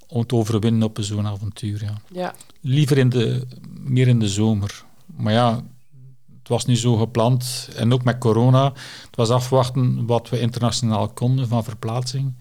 [0.07, 1.83] om te overwinnen op zo'n avontuur.
[1.83, 1.93] Ja.
[2.11, 2.33] Ja.
[2.61, 3.47] Liever in de,
[3.79, 4.83] meer in de zomer.
[5.05, 5.55] Maar ja,
[6.39, 7.69] het was nu zo gepland.
[7.75, 8.63] En ook met corona.
[9.05, 12.33] Het was afwachten wat we internationaal konden van verplaatsing.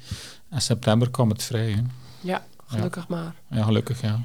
[0.49, 1.71] En september kwam het vrij.
[1.71, 1.81] Hè.
[2.21, 3.35] Ja, gelukkig maar.
[3.51, 4.21] Ja, gelukkig, ja.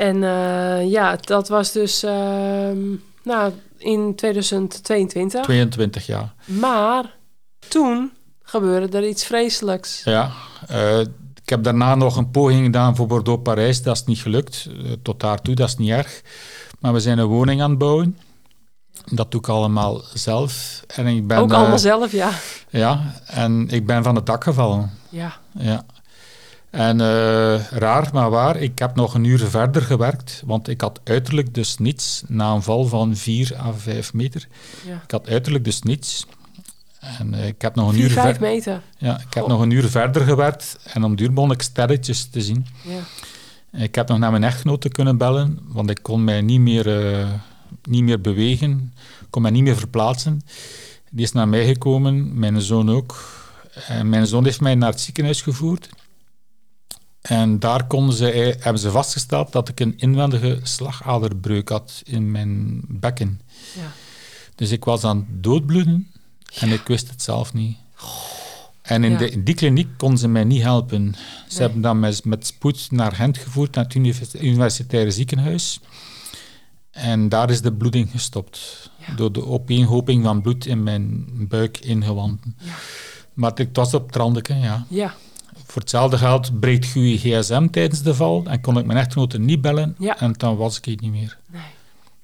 [0.00, 2.78] En eh, ja, dat was dus ehm,
[3.22, 5.42] nou, in 2022.
[5.42, 6.34] 22 jaar.
[6.44, 7.16] Maar
[7.68, 10.02] toen gebeurde er iets vreselijks.
[10.04, 10.30] Ja,
[10.68, 13.82] eh, ik heb daarna nog een poging gedaan voor Bordeaux-Parijs.
[13.82, 14.68] Dat is niet gelukt.
[14.68, 16.22] Eh, tot daartoe, dat is niet erg.
[16.78, 18.18] Maar we zijn een woning aan het bouwen.
[19.04, 20.82] Dat doe ik allemaal zelf.
[20.86, 22.30] En ik ben, Ook allemaal zelf, ja.
[22.68, 24.90] Ja, en ik ben van het dak gevallen.
[25.08, 25.84] Ja, Ja.
[26.70, 31.00] En eh, raar, maar waar, ik heb nog een uur verder gewerkt, want ik had
[31.04, 34.48] uiterlijk dus niets na een val van 4 à 5 meter.
[34.86, 35.00] ja.
[35.04, 36.26] Ik had uiterlijk dus niets.
[37.00, 38.80] En eh, ik heb nog een 4, uur 5 ver- meter.
[38.98, 42.40] ja, ik heb nog een uur verder gewerkt en om duur begon ik sterretjes te
[42.40, 42.66] zien.
[42.82, 43.00] Ja.
[43.78, 47.28] Ik heb nog naar mijn echtgenote kunnen bellen, want ik kon mij niet meer, eh,
[47.82, 48.92] niet meer bewegen,
[49.30, 50.40] kon mij niet meer verplaatsen.
[51.10, 53.38] Die is naar mij gekomen, mijn zoon ook.
[53.88, 55.88] En mijn zoon heeft mij naar het ziekenhuis gevoerd.
[57.20, 62.80] En daar konden ze, hebben ze vastgesteld dat ik een inwendige slagaderbreuk had in mijn
[62.88, 63.40] bekken.
[63.76, 63.92] Ja.
[64.54, 66.10] Dus ik was aan het doodbloeden
[66.58, 67.76] en ik wist het zelf niet.
[68.82, 69.18] En in, Ja.
[69.18, 71.14] de, in die kliniek konden ze mij niet helpen.
[71.14, 71.58] Ze Nee.
[71.58, 75.80] hebben dan met, met spoed naar Gent gevoerd, naar het univers- universitaire ziekenhuis.
[76.90, 78.90] En daar is de bloeding gestopt.
[79.06, 79.14] Ja.
[79.14, 82.56] Door de opeenhoping van bloed in mijn buik ingewanden.
[82.58, 82.74] Ja.
[83.34, 84.86] Maar het was op trandeke, ja.
[84.88, 85.14] Ja.
[85.70, 89.60] Voor hetzelfde geld breekt je gsm tijdens de val en kon ik mijn echtgenote niet
[89.60, 90.18] bellen Ja.
[90.20, 91.38] en dan was ik het niet meer.
[91.46, 91.62] Nee.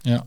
[0.00, 0.26] Ja.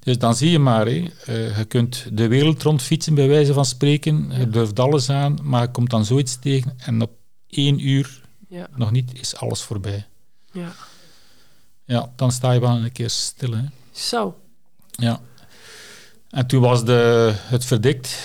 [0.00, 1.10] Dus dan zie je maar, hè.
[1.24, 5.62] Eh, je kunt de wereld rondfietsen bij wijze van spreken, je durft alles aan, maar
[5.62, 7.10] je komt dan zoiets tegen en op
[7.48, 8.66] één uur Ja.
[8.76, 10.06] nog niet is alles voorbij.
[10.52, 10.72] Ja.
[11.84, 13.52] Ja, dan sta je wel een keer stil.
[13.52, 13.62] Hè.
[13.92, 14.38] Zo.
[14.90, 15.20] Ja.
[16.30, 18.18] En toen was de, het verdikt,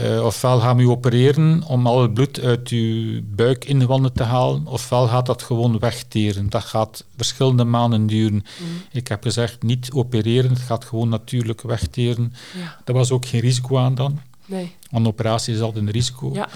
[0.00, 4.66] eh, ofwel gaan we u opereren om al het bloed uit uw buikingewanden te halen,
[4.66, 6.50] ofwel gaat dat gewoon wegteren.
[6.50, 8.34] Dat gaat verschillende maanden duren.
[8.34, 8.70] Mhm.
[8.90, 12.32] Ik heb gezegd, niet opereren, het gaat gewoon natuurlijk wegteren.
[12.58, 12.80] Ja.
[12.84, 14.72] Er was ook geen risico aan dan, Nee.
[14.90, 16.30] want een operatie is altijd een risico.
[16.34, 16.48] Ja.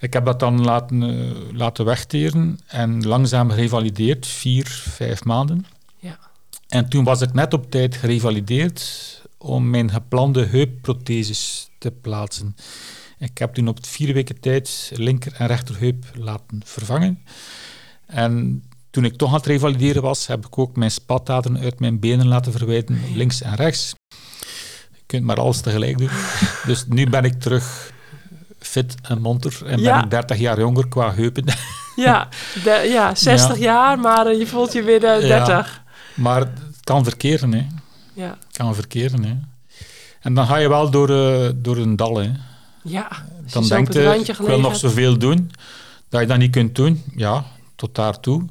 [0.00, 5.66] Ik heb dat dan laten, eh, laten wegteren en langzaam gerevalideerd, vier, vijf maanden.
[5.98, 6.18] Ja.
[6.68, 12.56] En toen was ik net op tijd gerevalideerd om mijn geplande heupprotheses te plaatsen.
[13.18, 17.24] Ik heb toen op vier weken tijd linker en rechterheup laten vervangen.
[18.06, 21.98] En toen ik toch aan het revalideren was, heb ik ook mijn spataderen uit mijn
[22.00, 23.94] benen laten verwijderen, links en rechts.
[24.92, 26.10] Je kunt maar alles tegelijk doen.
[26.66, 27.92] Dus nu ben ik terug
[28.58, 29.94] fit en monter en Ja.
[29.94, 31.44] ben ik 30 jaar jonger qua heupen.
[31.96, 32.28] Ja.
[32.64, 33.62] De, ja, 60 Ja.
[33.62, 35.44] jaar, maar eh, je voelt je weer de Ja.
[35.44, 35.82] 30.
[36.14, 36.50] Maar het
[36.84, 37.66] kan verkeren, hè.
[38.20, 38.38] Ja.
[38.52, 39.36] Kan verkeren, hè.
[40.20, 42.30] En dan ga je wel door, eh, door een dal, hè.
[42.82, 43.08] Ja.
[43.52, 45.50] Dan denk je, ik wil nog zoveel doen,
[46.08, 47.02] dat je dat niet kunt doen.
[47.16, 47.44] Ja,
[47.76, 48.44] tot daartoe.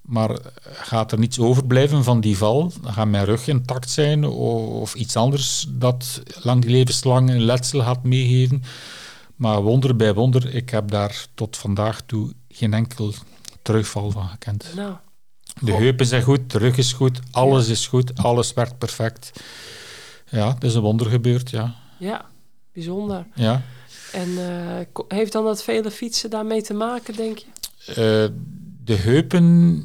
[0.00, 2.72] Maar gaat er niets overblijven van die val?
[2.82, 8.04] Dan gaat mijn rug intact zijn of iets anders dat lang levenslang een letsel gaat
[8.04, 8.62] meegeven.
[9.36, 13.14] Maar wonder bij wonder, ik heb daar tot vandaag toe geen enkel
[13.62, 14.72] terugval van gekend.
[14.76, 14.92] Nou,
[15.60, 19.32] De heupen zijn goed, de rug is goed, alles is goed, alles werkt perfect.
[20.28, 21.74] Ja, het is een wonder gebeurd, ja.
[21.98, 22.24] ja,
[22.72, 23.26] bijzonder.
[23.34, 23.62] ja.
[24.12, 27.46] En eh, heeft dan dat vele fietsen daarmee te maken, denk je?
[27.86, 28.34] Eh,
[28.84, 29.76] de heupen,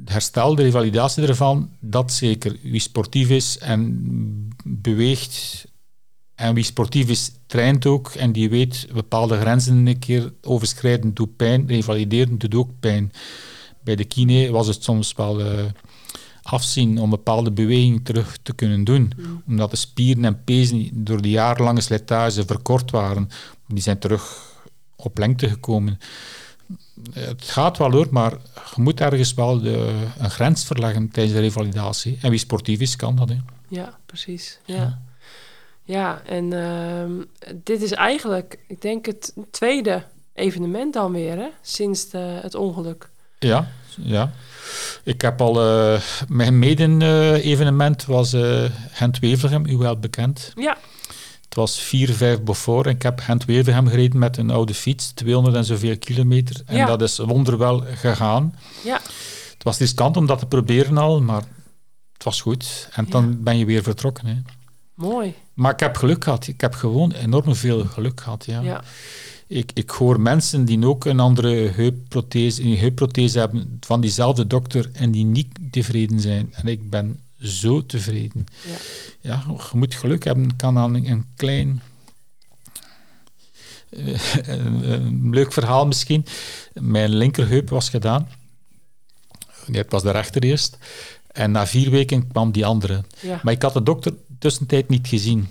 [0.00, 2.56] het herstel, de revalidatie ervan, dat zeker.
[2.62, 5.66] Wie sportief is en beweegt
[6.34, 11.36] en wie sportief is, traint ook en die weet bepaalde grenzen een keer overschrijden doet
[11.36, 13.12] pijn, revalideren doet ook pijn.
[13.88, 15.64] Bij de kine was het soms wel eh,
[16.42, 19.12] afzien om bepaalde bewegingen terug te kunnen doen.
[19.46, 23.28] Omdat de spieren en pezen door de jarenlange slijtage verkort waren.
[23.66, 24.52] Die zijn terug
[24.96, 25.98] op lengte gekomen.
[27.12, 28.30] Het gaat wel hoor, maar
[28.74, 32.18] je moet ergens wel de, een grens verleggen tijdens de revalidatie.
[32.22, 33.28] En wie sportief is, kan dat.
[33.28, 33.36] Hè.
[33.68, 34.58] Ja, precies.
[34.64, 35.02] Ja,
[35.82, 37.12] ja en ehm,
[37.64, 41.48] dit is eigenlijk, ik denk, het tweede evenement dan weer, hè?
[41.62, 43.10] Sinds de, het ongeluk.
[43.38, 43.68] Ja,
[44.02, 44.32] ja.
[45.04, 45.60] Ik heb al...
[45.62, 50.52] eh, mijn mede-evenement was eh Gent-Wevelgem, u wel bekend.
[50.56, 50.76] Ja,
[51.44, 55.56] Het was 4, 5 Beaufort en ik heb Gent-Wevelgem gereden met een oude fiets, 200
[55.56, 56.56] en zoveel kilometer.
[56.66, 56.86] En Ja.
[56.86, 58.54] dat is wonderwel gegaan.
[58.84, 59.00] ja,
[59.52, 61.42] Het was riskant om dat te proberen al, maar
[62.12, 62.88] het was goed.
[62.92, 64.26] En dan ben je weer vertrokken.
[64.26, 64.34] Hè.
[64.94, 65.34] mooi.
[65.54, 66.46] Maar ik heb geluk gehad.
[66.46, 68.44] Ik heb gewoon enorm veel geluk gehad.
[68.44, 68.60] Ja.
[68.60, 68.82] Ja,
[69.48, 74.90] Ik, ik hoor mensen die ook een andere heupprothese, een heupprothese hebben van diezelfde dokter
[74.92, 76.54] en die niet tevreden zijn.
[76.54, 78.46] En ik ben zo tevreden.
[78.64, 78.72] ja,
[79.20, 80.56] Ja, je moet geluk hebben.
[80.56, 81.82] kan aan een klein...
[83.90, 84.06] eh,
[84.58, 86.24] een, een leuk verhaal misschien.
[86.72, 88.28] Mijn linkerheup was gedaan.
[89.66, 90.78] Nee, het was de rechter eerst.
[91.32, 93.04] En na vier weken kwam die andere.
[93.20, 93.40] ja.
[93.42, 95.48] Maar ik had de dokter tussentijd niet gezien.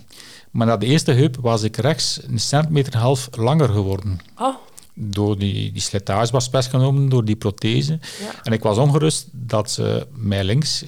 [0.50, 4.18] Maar na de eerste heup was ik rechts een centimeter en een half langer geworden.
[4.38, 4.54] Oh,
[4.94, 7.98] Door die, die slijtage was best genomen, door die prothese.
[8.20, 8.30] ja.
[8.42, 10.84] En ik was ongerust dat ze mij links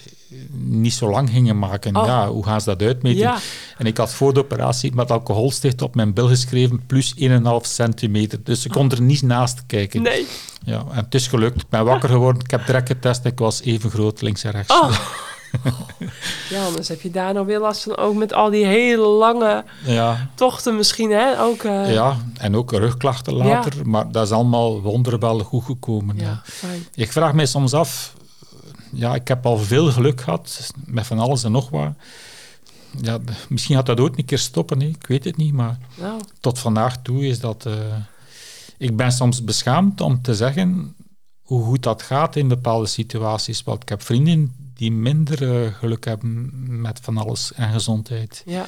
[0.53, 1.97] niet zo lang gingen maken.
[1.97, 2.07] Oh.
[2.07, 3.19] Ja, hoe gaan ze dat uitmeten?
[3.21, 3.39] Ja.
[3.79, 7.21] En ik had voor de operatie met alcoholsticht op mijn bil geschreven plus 1,5
[7.61, 8.39] centimeter.
[8.45, 10.03] Dus ze kon er niet naast kijken.
[10.03, 10.27] Nee.
[10.65, 11.61] Ja, en het is gelukt.
[11.61, 12.43] Ik ben wakker geworden.
[12.45, 13.25] Ik heb direct getest.
[13.25, 14.73] Ik was even groot links en rechts.
[14.75, 14.91] Oh.
[16.51, 17.97] Ja, anders heb je daar nog weer last van.
[17.97, 21.41] Ook met al die hele lange Ja, tochten misschien, hè?
[21.43, 23.89] Ook, eh, ja, en ook rugklachten later.
[23.89, 26.17] Maar dat is allemaal wonderwel goed gekomen.
[26.17, 26.43] ja.
[26.95, 28.15] Ik vraag mij soms af...
[28.93, 31.93] Ja, ik heb al veel geluk gehad met van alles en nog wat.
[33.01, 34.81] Ja, misschien gaat dat ooit een keer stoppen.
[34.81, 34.87] Hè.
[34.87, 37.67] Ik weet het niet, maar Nou, tot vandaag toe is dat...
[37.67, 37.73] eh,
[38.79, 40.95] ik ben soms beschaamd om te zeggen
[41.43, 43.63] hoe goed dat gaat in bepaalde situaties.
[43.63, 48.43] Want ik heb vrienden die minder eh, geluk hebben met van alles en gezondheid.
[48.47, 48.65] ja.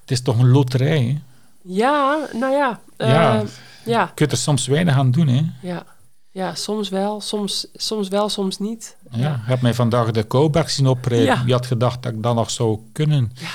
[0.00, 1.18] Het is toch een loterij, hè?
[1.62, 2.80] Ja, nou ja.
[2.96, 3.42] eh, Ja.
[3.84, 4.02] ja.
[4.02, 5.42] Je kunt er soms weinig aan doen, hè?
[5.62, 5.84] Ja,
[6.30, 8.96] ja soms wel, soms, soms wel, soms niet.
[9.10, 9.34] Ja.
[9.34, 11.26] Ik heb mij vandaag de Kouberg zien oprijden.
[11.26, 11.44] Ja.
[11.44, 13.32] Wie had gedacht dat ik dat nog zou kunnen?
[13.34, 13.48] Ja.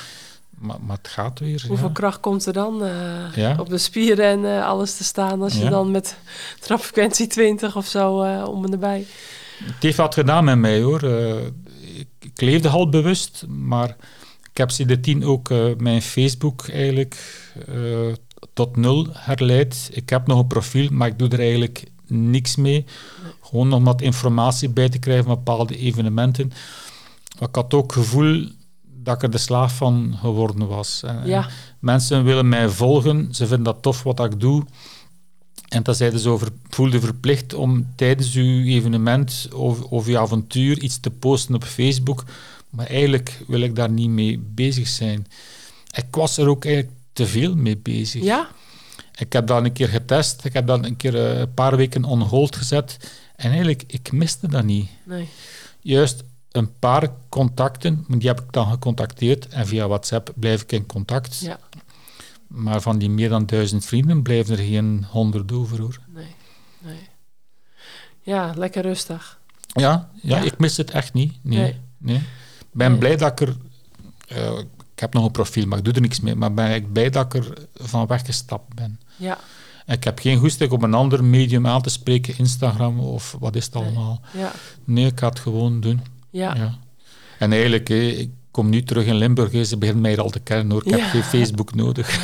[0.50, 1.64] Maar, maar het gaat weer.
[1.68, 1.94] Hoeveel ja.
[1.94, 2.82] kracht komt er dan
[3.36, 3.56] Ja.
[3.60, 5.70] op de spieren en alles te staan als je Ja.
[5.70, 6.18] dan met
[6.60, 9.06] trapfrequentie 20 of zo eh, om en erbij.
[9.64, 11.04] Het heeft wat gedaan met mij, hoor.
[11.04, 11.46] Eh,
[11.98, 13.90] ik, ik leefde al bewust, maar
[14.52, 17.76] ik heb sindsdien ook eh, mijn Facebook eigenlijk eh,
[18.54, 19.90] tot nul herleid.
[19.94, 22.86] Ik heb nog een profiel, maar ik doe er eigenlijk niks mee.
[23.42, 26.52] Gewoon om wat informatie bij te krijgen van bepaalde evenementen.
[27.40, 28.48] Maar ik had ook het gevoel
[29.04, 31.04] dat ik er de slaaf van geworden was.
[31.06, 31.48] En- Ja,
[31.80, 34.64] Mensen willen mij volgen, ze vinden dat tof wat ik doe.
[35.74, 40.80] En dan zeiden ze over, voelde verplicht om tijdens uw evenement of, of uw avontuur
[40.80, 42.24] iets te posten op Facebook.
[42.70, 45.28] Maar eigenlijk wil ik daar niet mee bezig zijn.
[45.96, 48.24] Ik was er ook eigenlijk te veel mee bezig.
[48.24, 48.50] ja,
[49.16, 52.04] Ik heb dat een keer getest, ik heb dat een keer eh, een paar weken
[52.04, 52.98] on hold gezet.
[53.36, 54.90] En eigenlijk, ik miste dat niet.
[55.06, 55.28] nee.
[55.82, 59.48] Juist een paar contacten, die heb ik dan gecontacteerd.
[59.48, 61.40] En via WhatsApp blijf ik in contact.
[61.40, 61.60] Ja,
[62.54, 66.00] Maar van die meer dan duizend vrienden blijven er geen honderd over hoor.
[66.14, 66.36] nee,
[66.80, 67.10] nee.
[68.22, 69.40] Ja, lekker rustig.
[69.74, 70.44] Ja, ja, Ja.
[70.44, 71.34] ik mis het echt niet.
[71.42, 71.80] Nee.
[71.98, 72.22] Nee.
[72.72, 73.00] ben Nee.
[73.00, 73.56] blij dat ik er.
[74.28, 74.58] eh,
[74.94, 76.36] ik heb nog een profiel, maar ik doe er niks mee.
[76.36, 79.00] Maar ben ik blij dat ik er van weggestapt ben.
[79.16, 79.38] Ja,
[79.86, 83.56] En ik heb geen goesting om een ander medium aan te spreken, Instagram of wat
[83.56, 84.22] is het allemaal.
[84.34, 84.52] ja,
[84.84, 86.02] Nee, ik ga het gewoon doen.
[86.30, 86.56] ja.
[86.56, 86.78] Ja.
[87.40, 89.66] En eigenlijk, ik kom nu terug in Limburg.
[89.66, 90.82] Ze beginnen mij al te kennen hoor.
[90.86, 90.98] Ik Ja.
[90.98, 92.20] heb geen Facebook nodig.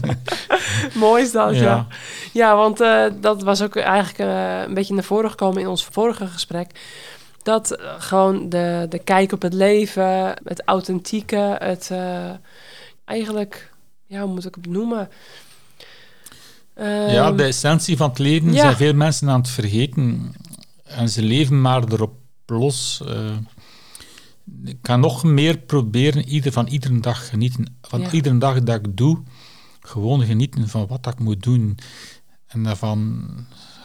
[0.94, 1.60] Mooi is dat, ja.
[1.62, 1.86] Ja.
[2.32, 5.84] Ja, want eh, dat was ook eigenlijk eh, een beetje naar voren gekomen in ons
[5.84, 6.70] vorige gesprek.
[7.42, 11.90] Dat eh, gewoon de, de kijk op het leven, het authentieke, het
[13.04, 13.70] eigenlijk,
[14.06, 15.08] ja, hoe moet ik het noemen?
[16.76, 18.60] ja, Ehm, de essentie van het leven ja.
[18.60, 20.32] zijn veel mensen aan het vergeten.
[20.84, 22.12] En ze leven maar erop
[22.46, 23.02] los.
[24.64, 27.76] Ik ga nog meer proberen ieder, van iedere dag genieten.
[27.82, 28.10] Van Ja.
[28.12, 29.22] iedere dag dat ik doe,
[29.80, 31.78] gewoon genieten van wat ik moet doen.
[32.46, 33.24] En daarvan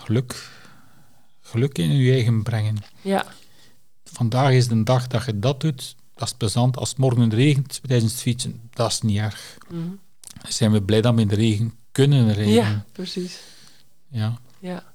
[0.03, 0.49] geluk,
[1.41, 2.76] geluk in je eigen brengen.
[3.01, 3.26] Ja,
[4.03, 5.95] Vandaag is de dag dat je dat doet.
[6.16, 6.78] Dat is plezant.
[6.78, 9.57] Als het morgen regent tijdens het fietsen, dat is niet erg.
[9.70, 9.82] mhm.
[10.47, 12.53] Zijn we blij dat we in de regen kunnen rijden.
[12.53, 13.39] ja precies.
[14.07, 14.39] Ja.
[14.59, 14.92] Ja.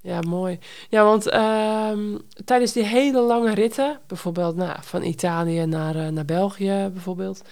[0.00, 0.58] Ja, mooi.
[0.88, 6.24] Ja, want ehm, tijdens die hele lange ritten, bijvoorbeeld nou, van Italië naar, eh, naar
[6.24, 7.42] België bijvoorbeeld,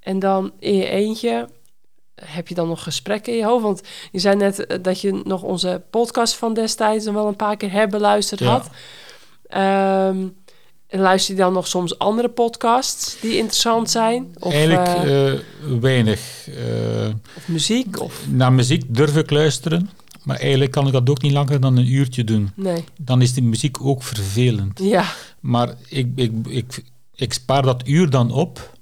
[0.00, 1.48] en dan in je eentje,
[2.14, 3.62] heb je dan nog gesprekken in je hoofd?
[3.62, 3.82] Want
[4.12, 7.56] je zei net eh, dat je nog onze podcast van destijds nog wel een paar
[7.56, 8.46] keer herbeluisterd Ja.
[8.46, 8.68] had.
[9.46, 10.28] Ehm,
[10.86, 14.34] en luister je dan nog soms andere podcasts die interessant zijn?
[14.38, 15.32] Of, Eigenlijk eh,
[15.80, 16.48] weinig.
[17.36, 18.00] of muziek?
[18.00, 19.90] Of, naar muziek durf ik luisteren,
[20.24, 22.50] maar eigenlijk kan ik dat ook niet langer dan een uurtje doen.
[22.56, 22.84] nee.
[23.00, 24.78] Dan is die muziek ook vervelend.
[24.82, 25.04] Ja,
[25.40, 28.72] Maar ik, ik, ik, ik spaar dat uur dan op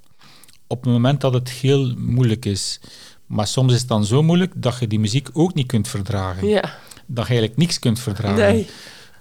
[0.66, 2.80] op het moment dat het heel moeilijk is.
[3.26, 6.48] Maar soms is het dan zo moeilijk dat je die muziek ook niet kunt verdragen.
[6.48, 6.60] ja,
[7.06, 8.36] Dat je eigenlijk niks kunt verdragen.
[8.54, 8.66] nee.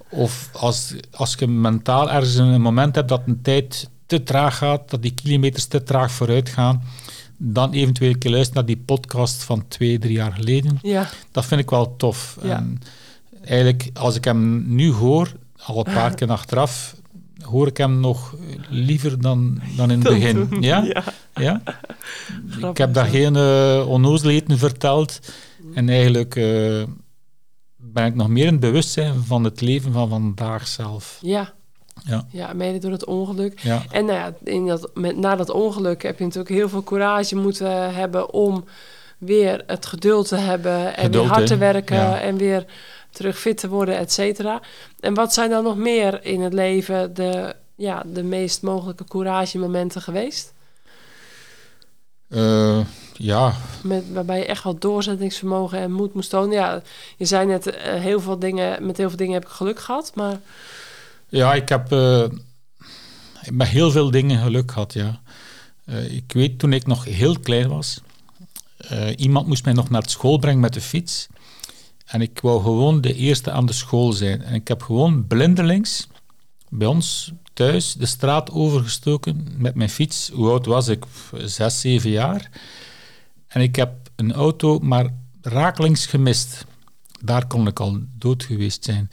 [0.10, 4.90] Of als, als je mentaal ergens een moment hebt dat een tijd te traag gaat,
[4.90, 6.84] dat die kilometers te traag vooruit gaan,
[7.44, 10.80] dan eventueel een keer luisteren naar die podcast van twee, drie jaar geleden.
[10.82, 12.38] Ja, Dat vind ik wel tof.
[12.42, 12.56] Ja.
[12.56, 12.82] En
[13.44, 16.96] eigenlijk, als ik hem nu hoor, al een paar keer achteraf,
[17.42, 18.36] hoor ik hem nog
[18.70, 20.48] liever dan, dan in het begin.
[20.60, 21.04] Ja?
[21.34, 21.62] ja.
[22.70, 25.20] Ik heb daar geen uh, onnozelheden verteld.
[25.74, 26.84] En eigenlijk eh,
[27.76, 31.20] ben ik nog meer in het bewustzijn van het leven van vandaag zelf.
[31.22, 31.54] Ja.
[32.06, 32.26] Ja.
[32.32, 33.60] ja, mede door het ongeluk.
[33.60, 36.84] Ja, En nou ja, in dat, met, na dat ongeluk heb je natuurlijk heel veel
[36.84, 38.66] courage moeten hebben om
[39.18, 42.20] weer het geduld te hebben en Geduld, weer hard te werken Ja.
[42.22, 42.66] en weer
[43.10, 44.62] terug fit te worden, et cetera.
[45.00, 50.02] En wat zijn dan nog meer in het leven de, ja, de meest mogelijke couragemomenten
[50.02, 50.54] geweest?
[52.30, 52.80] Eh,
[53.14, 56.52] ja, Met, waarbij je echt wel doorzettingsvermogen en moed moest tonen.
[56.52, 56.82] Ja,
[57.18, 60.12] je zei net, eh, heel veel dingen, met heel veel dingen heb ik geluk gehad,
[60.16, 60.40] maar
[61.32, 62.28] ja ik heb eh,
[63.50, 64.94] met heel veel dingen geluk gehad.
[64.94, 65.22] Ja.
[65.86, 68.02] Eh, ik weet toen ik nog heel klein was,
[68.78, 71.28] eh, iemand moest mij nog naar school brengen met de fiets.
[72.06, 74.42] En ik wou gewoon de eerste aan de school zijn.
[74.42, 76.08] En ik heb gewoon blindelings
[76.70, 80.30] bij ons thuis de straat overgestoken met mijn fiets.
[80.34, 81.06] Hoe oud was ik?
[81.38, 82.50] Zes, zeven jaar.
[83.48, 86.66] En ik heb een auto maar rakelings gemist.
[87.24, 89.10] Daar kon ik al dood geweest zijn.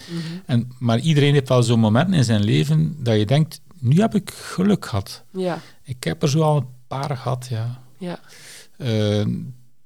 [0.47, 4.15] En, maar iedereen heeft wel zo'n moment in zijn leven dat je denkt, nu heb
[4.15, 5.25] ik geluk gehad.
[5.33, 7.83] ja, Ik heb er zo al een paar gehad, ja.
[7.99, 8.21] ja,
[8.77, 9.27] Eh,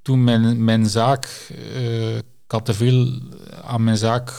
[0.03, 3.20] toen mijn, mijn zaak, eh, ik had te veel
[3.64, 4.33] aan mijn zaak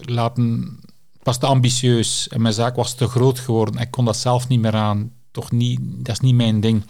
[0.00, 0.78] laten,
[1.12, 3.80] ik was te ambitieus en mijn zaak was te groot geworden.
[3.80, 6.84] Ik kon dat zelf niet meer aan, toch niet, dat is niet mijn ding.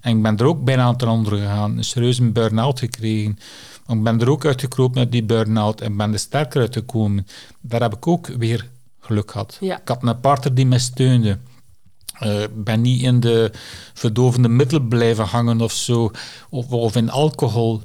[0.00, 3.38] En ik ben er ook bijna ten onder gegaan, een serieuze burn-out gekregen.
[3.90, 7.26] Ik ben er ook uitgekropen uit die burn-out en ben er sterker uitgekomen.
[7.60, 8.68] Daar heb ik ook weer
[9.00, 9.56] geluk gehad.
[9.60, 9.80] Ja.
[9.80, 11.38] Ik had een partner die mij steunde.
[12.18, 13.50] Eh, Ik ben niet in de
[13.94, 16.10] verdovende middelen blijven hangen of zo,
[16.50, 17.82] of, of in alcohol.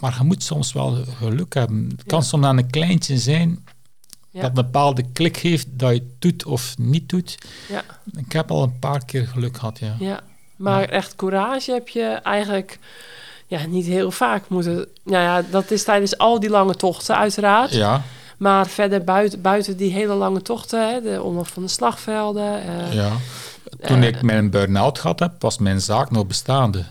[0.00, 1.88] Maar je moet soms wel geluk hebben.
[1.88, 2.24] Het kan Ja.
[2.24, 3.64] soms aan een kleintje zijn
[4.30, 4.40] Ja.
[4.40, 7.38] dat een bepaalde klik heeft dat je het doet of niet doet.
[7.68, 7.84] ja.
[8.16, 9.96] Ik heb al een paar keer geluk gehad, ja.
[9.98, 10.20] Ja,
[10.56, 12.78] maar echt courage heb je eigenlijk
[13.58, 14.74] ja, niet heel vaak moeten.
[15.04, 17.72] Nou ja, dat is tijdens al die lange tochten uiteraard.
[17.72, 18.02] Ja,
[18.38, 22.62] Maar verder buiten, buiten die hele lange tochten, hè, de omloop van de slagvelden.
[22.62, 23.10] eh, ja.
[23.80, 26.84] Toen Eh, ik mijn burn-out gehad heb, was mijn zaak nog bestaande.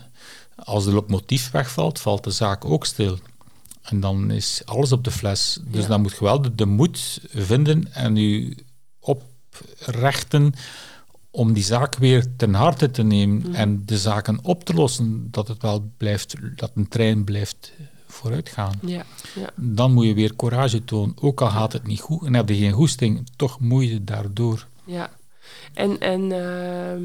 [0.56, 3.18] Als de locomotief wegvalt, valt de zaak ook stil.
[3.82, 5.58] En dan is alles op de fles.
[5.62, 5.88] Dus Ja.
[5.88, 8.56] dan moet je wel de, de moed vinden en je
[9.00, 10.54] oprechten
[11.34, 13.54] om die zaak weer ten harte te nemen Mhm.
[13.54, 17.72] en de zaken op te lossen, dat het wel blijft, dat een trein blijft
[18.06, 18.78] vooruitgaan.
[18.86, 19.04] ja,
[19.34, 22.48] ja, Dan moet je weer courage tonen, ook al gaat het niet goed en heb
[22.48, 24.66] je geen goesting, toch moet je daardoor.
[24.84, 25.10] ja.
[25.74, 27.02] En, en ehm,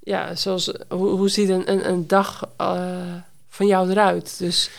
[0.00, 3.14] ja, zoals, hoe, hoe ziet een, een, een dag eh,
[3.48, 4.38] van jou eruit?
[4.38, 4.70] Dus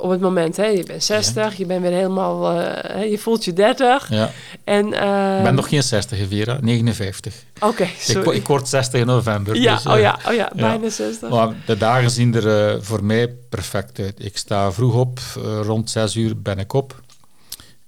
[0.00, 3.44] op het moment, hè, je bent 60, je bent weer helemaal, eh, hè, je voelt
[3.44, 4.10] je 30.
[4.10, 4.30] Ja.
[4.64, 7.34] En, eh, Ik ben nog geen 60, Vera, 59.
[7.60, 8.22] Oké, Ik, sorry.
[8.24, 9.56] wo- ik word 60 in november.
[9.56, 11.28] ja, dus, oh eh, ja, oh ja, bijna 60.
[11.30, 14.24] Maar de dagen zien er eh, voor mij perfect uit.
[14.24, 17.00] Ik sta vroeg op, eh, rond 6 uur ben ik op.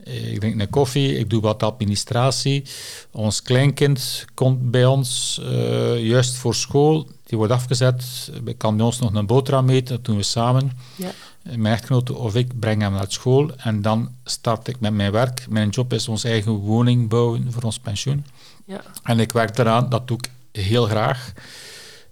[0.04, 2.64] Ik drink een koffie, ik doe wat administratie.
[3.10, 7.08] Ons kleinkind komt bij ons eh, juist voor school.
[7.26, 8.30] Die wordt afgezet.
[8.44, 10.72] Ik kan bij ons nog een boterham eten, dat doen we samen.
[10.96, 11.10] Ja.
[11.42, 15.46] Mijn echtgenote of ik breng hem naar school en dan start ik met mijn werk.
[15.48, 18.24] Mijn job is onze eigen woning bouwen voor ons pensioen.
[18.64, 18.80] Ja.
[19.02, 20.30] En ik werk eraan, dat doe ik
[20.62, 21.32] heel graag.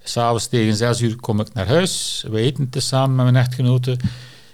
[0.02, 2.24] S'avonds tegen zes uur kom ik naar huis.
[2.30, 3.96] We eten tezamen met mijn echtgenote.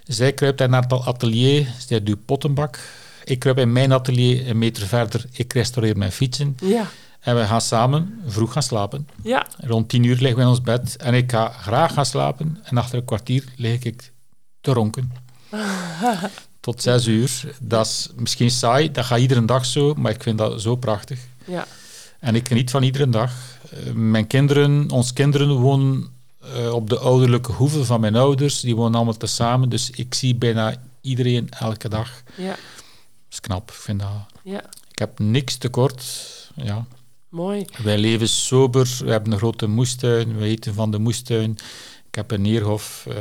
[0.06, 2.78] Zij kruipt naar het atelier, zij doet pottenbak.
[3.24, 5.24] Ik kruip in mijn atelier een meter verder.
[5.32, 6.56] Ik restaureer mijn fietsen.
[6.62, 6.86] Ja,
[7.20, 9.08] En we gaan samen vroeg gaan slapen.
[9.22, 10.96] ja, Rond tien uur liggen we in ons bed.
[10.96, 12.58] En ik ga graag gaan slapen.
[12.62, 14.12] En achter een kwartier lig ik
[14.60, 15.12] te ronken.
[16.60, 17.54] Tot zes uur.
[17.60, 19.94] Dat is misschien saai, dat gaat iedere dag zo.
[19.94, 21.18] Maar ik vind dat zo prachtig.
[21.46, 21.66] ja.
[22.20, 23.32] En ik geniet van iedere dag.
[23.70, 26.08] Eh, mijn kinderen, ons kinderen wonen
[26.54, 28.60] eh, op de ouderlijke hoeve van mijn ouders.
[28.60, 29.68] Die wonen allemaal tezamen.
[29.68, 32.22] Dus ik zie bijna iedereen elke dag.
[32.36, 32.56] ja,
[33.34, 33.70] is knap.
[33.70, 34.08] Ik, vind dat.
[34.42, 34.64] ja.
[34.90, 36.02] ik heb niks tekort.
[36.56, 36.84] Ja.
[37.28, 37.64] Mooi.
[37.82, 38.96] Wij leven sober.
[39.04, 40.36] We hebben een grote moestuin.
[40.38, 41.50] We eten van de moestuin.
[42.08, 43.06] Ik heb een neerhof.
[43.08, 43.16] eh,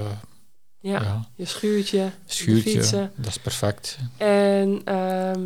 [0.80, 1.28] Ja, ja.
[1.36, 3.10] je schuurtje, schuurtje.
[3.16, 3.98] Dat is perfect.
[4.18, 5.42] En ehm,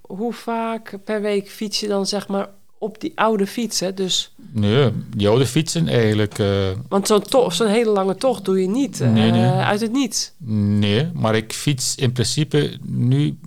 [0.00, 2.48] hoe vaak per week fiets je dan zeg maar
[2.78, 3.94] op die oude fietsen?
[3.94, 6.38] Dus, Nee, die oude fietsen eigenlijk...
[6.38, 9.50] eh, want zo'n zo'n hele lange tocht doe je niet eh, Nee, nee.
[9.50, 10.32] uit het niets.
[10.78, 13.38] Nee, maar ik fiets in principe nu,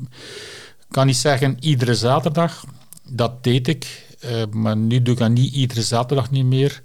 [0.91, 2.63] kan niet zeggen iedere zaterdag.
[3.09, 6.81] Dat deed ik, eh, maar nu doe ik dat niet iedere zaterdag niet meer.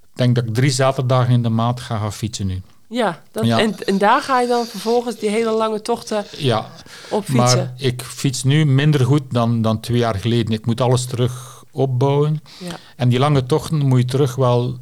[0.00, 2.62] Ik denk dat ik drie zaterdagen in de maand ga gaan fietsen nu.
[2.88, 3.58] Ja, dat, Ja.
[3.60, 6.70] En, en daar ga je dan vervolgens die hele lange tochten Ja,
[7.10, 7.36] op fietsen.
[7.58, 10.52] maar ik fiets nu minder goed dan, dan twee jaar geleden.
[10.52, 12.42] Ik moet alles terug opbouwen.
[12.58, 14.78] Ja, En die lange tochten moet je terug wel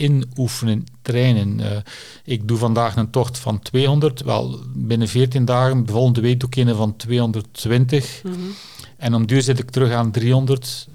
[0.00, 1.60] inoefenen, trainen.
[1.60, 1.76] Eh,
[2.24, 4.22] ik doe vandaag een tocht van 200.
[4.22, 8.20] Wel, binnen 14 dagen, volgende week doe ik een van 220.
[8.24, 8.34] mhm.
[8.96, 10.88] En om duur zit ik terug aan 300.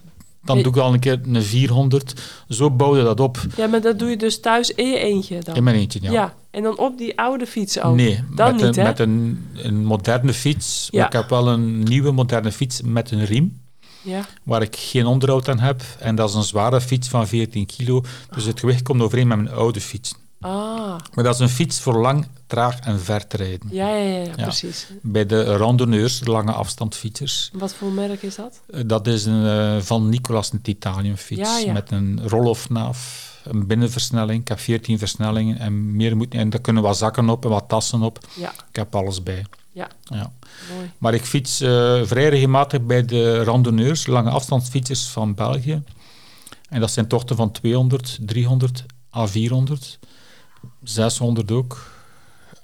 [0.44, 0.64] Dan Hey.
[0.64, 2.14] doe ik al een keer een 400.
[2.50, 5.40] Zo bouw je dat op ja, maar dat doe je dus thuis in je eentje
[5.44, 5.56] dan?
[5.56, 6.00] in mijn eentje.
[6.02, 6.12] Ja.
[6.12, 6.34] ja.
[6.52, 7.96] en dan op die oude fietsen ook?
[7.96, 8.90] Nee, Dan met, niet, een, hè?
[8.90, 10.88] met een, een moderne fiets.
[10.92, 11.08] Maar Ja.
[11.08, 13.60] ik heb wel een nieuwe moderne fiets met een riem.
[14.06, 15.82] Ja, Waar ik geen onderhoud aan heb.
[16.00, 18.04] En dat is een zware fiets van 14 kilo.
[18.36, 20.14] Dus het gewicht komt overeen met mijn oude fiets.
[20.42, 23.68] ah, Maar dat is een fiets voor lang, traag en ver te rijden.
[23.72, 24.88] ja, ja, ja, ja, precies.
[25.02, 27.50] Bij de randonneurs, de lange afstandfietsers.
[27.54, 28.62] Wat voor merk is dat?
[28.70, 33.68] Eh, Dat is een, eh, van Nicolas een titaniumfiets Ja, met een roll-off naaf, een
[33.68, 34.42] binnenversnelling.
[34.42, 37.66] Ik heb 14 versnellingen en meer moet En daar kunnen wat zakken op en wat
[37.68, 38.20] tassen op.
[38.70, 39.46] Ik heb alles bij.
[39.76, 40.32] Ja, Ja.
[40.76, 40.92] mooi.
[40.98, 45.84] Maar ik fiets eh, vrij regelmatig bij de randonneurs, lange afstandsfietsers van België.
[46.70, 50.00] En dat zijn tochten van 200, 300 à 400,
[50.84, 51.92] 600 ook.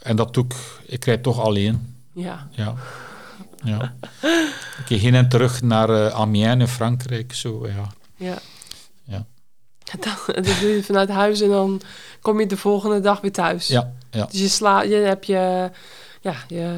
[0.02, 0.56] En dat doe ik,
[0.86, 1.96] ik rijd toch alleen.
[2.14, 2.76] Ja, Ja.
[3.64, 3.94] ja.
[4.80, 7.34] Ik ging heen en terug naar eh, Amiens in Frankrijk.
[7.34, 7.92] Zo, ja.
[8.16, 8.38] ja.
[9.04, 9.26] Ja.
[10.00, 11.82] Dan, dat doe je vanuit huis en dan
[12.22, 13.68] kom je de volgende dag weer thuis.
[13.68, 14.26] Ja, ja.
[14.26, 15.72] Dus je, sla, je hebt je,
[16.24, 16.76] ja, je,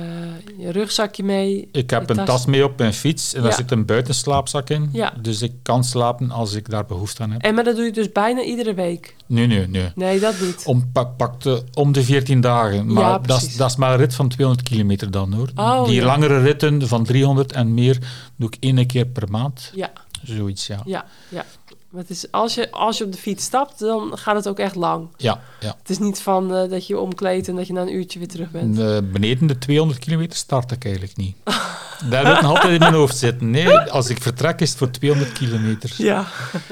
[0.58, 1.70] je rugzakje mee.
[1.72, 3.58] Ik heb een tas mee op mijn fiets en daar Ja.
[3.58, 4.90] zit een buitenslaapzak in.
[4.94, 5.14] Ja.
[5.22, 7.42] Dus ik kan slapen als ik daar behoefte aan heb.
[7.42, 9.16] En maar dat doe je dus bijna iedere week.
[9.26, 9.92] Nee, nee, nee.
[9.96, 10.64] Nee, dat niet.
[10.66, 12.94] Om, pak, pakte om de 14 dagen.
[12.94, 15.50] Maar Ja, dat, is, dat is maar een rit van 200 kilometer dan hoor.
[15.56, 17.98] Oh, Die langere ritten van 300 en meer
[18.36, 19.72] doe ik één keer per maand.
[19.76, 19.92] Ja,
[20.24, 20.82] Zoiets, ja.
[20.86, 21.46] ja, ja.
[21.94, 24.60] Maar het is, als, je, als je op de fiets stapt, dan gaat het ook
[24.60, 25.08] echt lang.
[25.18, 25.76] Ja, ja.
[25.80, 28.28] Het is niet van eh, dat je omkleedt en dat je na een uurtje weer
[28.28, 28.80] terug bent.
[28.80, 31.36] En, eh, beneden de 200 kilometer start ik eigenlijk niet.
[32.10, 33.50] Daar wil ik nog altijd in mijn hoofd zitten.
[33.50, 35.94] Nee, als ik vertrek is het voor 200 kilometer.
[35.98, 36.28] Ja.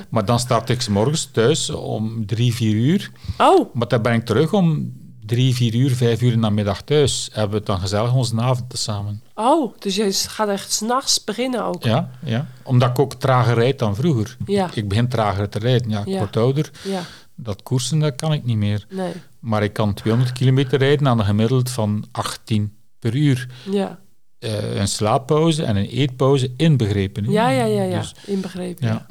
[0.09, 3.11] Maar dan start ik 's morgens thuis om 3, 4 uur.
[3.37, 4.93] Oh, Maar dan ben ik terug om
[5.31, 7.29] 3, 4 uur, 5 uur in de middag thuis.
[7.33, 9.21] Hebben we dan gezellig onze avond samen.
[9.35, 11.83] oh, dus je gaat echt s'nachts beginnen ook.
[11.83, 12.47] Ja, ja.
[12.63, 14.37] Omdat ik ook trager rijd dan vroeger.
[14.45, 15.89] Ja, Ik begin trager te rijden.
[15.89, 16.17] Ja, ik Ja.
[16.17, 16.71] word ouder.
[16.83, 17.01] ja,
[17.35, 18.85] Dat koersen, dat kan ik niet meer.
[18.89, 23.47] nee, Maar ik kan 200 kilometer rijden aan een gemiddeld van 18 per uur.
[23.71, 23.99] ja.
[24.39, 27.31] Eh, een slaappauze en een eetpauze inbegrepen.
[27.31, 27.99] Ja, ja, ja, ja.
[27.99, 28.87] Dus, Inbegrepen.
[28.87, 29.05] ja.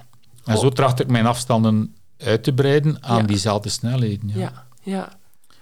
[0.45, 4.31] En zo tracht ik mijn afstanden uit te breiden aan diezelfde snelheden.
[4.35, 5.18] Ja, ja.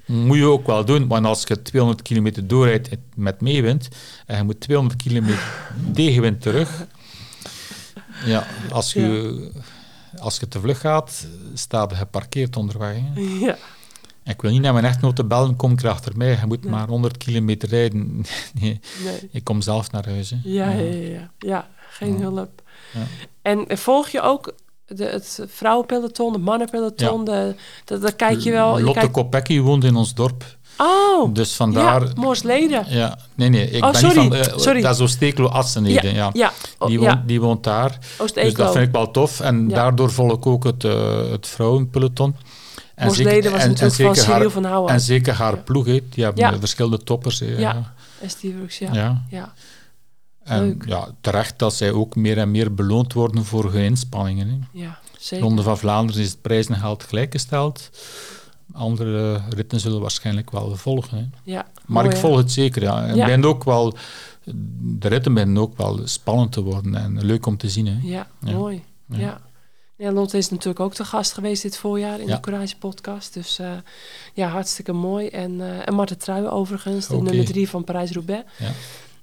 [0.09, 3.89] Moet je ook wel doen, want als je 200 kilometer doorrijdt met meewind
[4.27, 6.87] en je moet 200 kilometer tegenwind terug.
[8.25, 9.51] Ja, als je,
[10.19, 12.97] als je te vlug gaat, staat je geparkeerd onderweg.
[13.15, 13.21] hè.
[13.47, 13.57] ja.
[14.25, 16.31] Ik wil niet naar mijn echtgenote bellen, kom ik er achter mij.
[16.41, 16.73] Je moet Nee.
[16.73, 18.25] maar 100 kilometer rijden.
[18.61, 19.29] nee, Nee.
[19.33, 20.31] ik kom zelf naar huis.
[20.31, 20.37] hè.
[20.43, 21.31] Ja, ja, ja, ja.
[21.39, 22.63] Ja, geen hulp.
[22.95, 23.01] Ja.
[23.43, 24.55] En volg je ook
[24.89, 27.25] de, het vrouwenpeloton, het mannenpeloton?
[27.25, 28.81] De, dat, dat kijk je wel.
[28.81, 30.45] Lotte kijkt, Kopecky woont in ons dorp.
[30.79, 32.03] oh, Dus vandaar...
[32.03, 32.85] ja, Moosleden.
[32.89, 33.71] Ja, nee, nee.
[33.71, 34.53] Ik Oh, ben sorry, niet van...
[34.55, 34.81] eh, sorry.
[34.81, 36.31] Dat is Oosteklo Assenheden, ja.
[36.33, 37.07] Ja, oh, Die, ja.
[37.15, 37.99] woont, die woont daar.
[38.35, 39.41] Dus dat vind ik wel tof.
[39.41, 39.75] En Ja.
[39.75, 42.37] daardoor volg ik ook het, eh, het vrouwenpeloton.
[42.95, 44.93] En Moosleden was natuurlijk van zeker Cyril haar, van Houwen.
[44.93, 45.61] En zeker haar Ja.
[45.65, 46.01] ploeg, hè.
[46.09, 46.59] die hebben Ja.
[46.59, 47.41] verschillende toppers.
[47.41, 47.59] hè, Ja.
[47.59, 48.93] Ja.
[48.93, 49.23] Ja.
[49.31, 49.53] Ja.
[50.49, 54.49] En ja, terecht dat zij ook meer en meer beloond worden voor hun inspanningen.
[54.49, 54.81] Hè.
[54.81, 55.45] Ja, zeker.
[55.47, 57.91] Ronde van Vlaanderen is het prijs en geld gelijkgesteld.
[58.73, 61.19] Andere ritten zullen waarschijnlijk wel volgen.
[61.19, 61.53] Hè.
[61.53, 62.83] Ja, Maar mooi, ik volg het zeker.
[62.83, 63.07] Ja.
[63.07, 63.27] En Ja.
[63.27, 63.95] ben ook wel,
[64.81, 67.87] de ritten beginnen ook wel spannend te worden en leuk om te zien.
[67.87, 67.99] Hè.
[68.03, 68.53] Ja, Ja.
[68.53, 68.83] mooi.
[69.07, 69.41] Ja.
[69.97, 70.13] Ja.
[70.13, 72.35] Lotte is natuurlijk ook te gast geweest dit voorjaar in Ja.
[72.35, 73.35] de Courage podcast.
[73.35, 73.71] Dus eh,
[74.35, 75.27] ja, hartstikke mooi.
[75.29, 78.45] En, eh en Marten Truijen overigens, de nummer drie van Parijs-Roubaix.
[78.59, 78.71] Ja.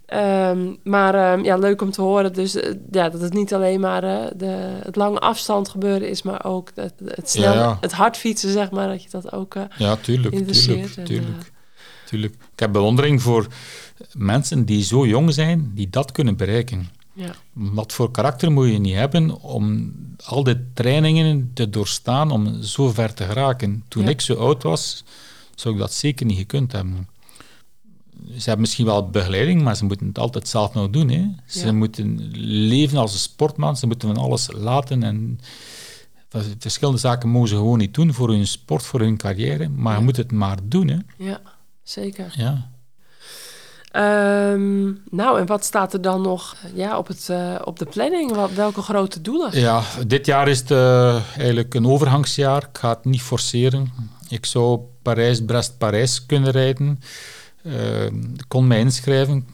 [0.06, 2.34] Ehm, maar ehm, ja, leuk om te horen.
[2.34, 6.22] Dus eh, ja, dat het niet alleen maar eh, de, het lange afstand gebeuren is,
[6.22, 7.78] maar ook het, het snel, Ja, ja.
[7.82, 9.56] het hard fietsen, zeg maar, dat je dat ook...
[9.56, 10.36] eh, Ja, tuurlijk.
[10.36, 11.51] Tuurlijk, en, tuurlijk,
[12.06, 12.34] tuurlijk.
[12.34, 13.47] Ik heb bewondering voor
[14.14, 16.89] mensen die zo jong zijn, die dat kunnen bereiken.
[17.14, 19.93] ja, Wat voor karakter moet je niet hebben om
[20.26, 23.84] al die trainingen te doorstaan om zo ver te geraken?
[23.88, 25.03] Toen ik zo oud was,
[25.56, 27.08] zou ik dat zeker niet gekund hebben.
[28.28, 31.09] Ze hebben misschien wel begeleiding, maar ze moeten het altijd zelf nog doen.
[31.09, 31.26] Hè.
[31.45, 31.72] Ze Ja.
[31.74, 35.03] moeten leven als een sportman, ze moeten van alles laten.
[35.03, 35.39] En
[36.59, 39.97] verschillende zaken mogen ze gewoon niet doen voor hun sport, voor hun carrière, maar Ja.
[39.99, 40.88] je moet het maar doen.
[40.88, 40.97] Hè.
[41.18, 41.41] ja,
[41.84, 42.34] zeker.
[42.38, 42.70] Ja.
[43.91, 48.32] Ehm, nou, en wat staat er dan nog ja, op, het, eh, op de planning?
[48.36, 49.59] Wat, welke grote doelen?
[49.59, 52.63] Ja, dit jaar is het eh, eigenlijk een overgangsjaar.
[52.72, 53.91] Ik ga het niet forceren.
[54.30, 56.99] Ik zou Parijs-Brest-Parijs kunnen rijden.
[57.66, 59.47] Eh, ik kon mij inschrijven.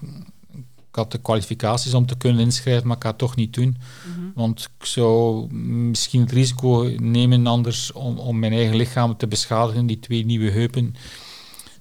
[0.89, 3.77] Ik had de kwalificaties om te kunnen inschrijven, maar ik ga het toch niet doen.
[4.07, 4.19] Mhm.
[4.35, 9.85] Want ik zou misschien het risico nemen anders om, om mijn eigen lichaam te beschadigen.
[9.85, 10.95] Die twee nieuwe heupen.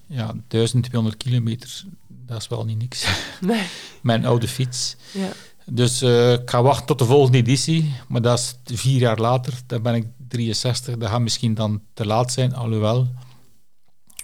[0.07, 1.85] Ja, 1200 kilometer,
[2.27, 3.07] dat is wel niet niks.
[3.41, 3.63] Nee,
[4.03, 4.97] mijn oude fiets.
[5.13, 5.29] ja,
[5.67, 9.53] Dus eh, ik ga wachten tot de volgende editie, maar dat is vier jaar later.
[9.67, 13.09] Dan ben ik 63, dat gaat misschien dan te laat zijn, alhoewel.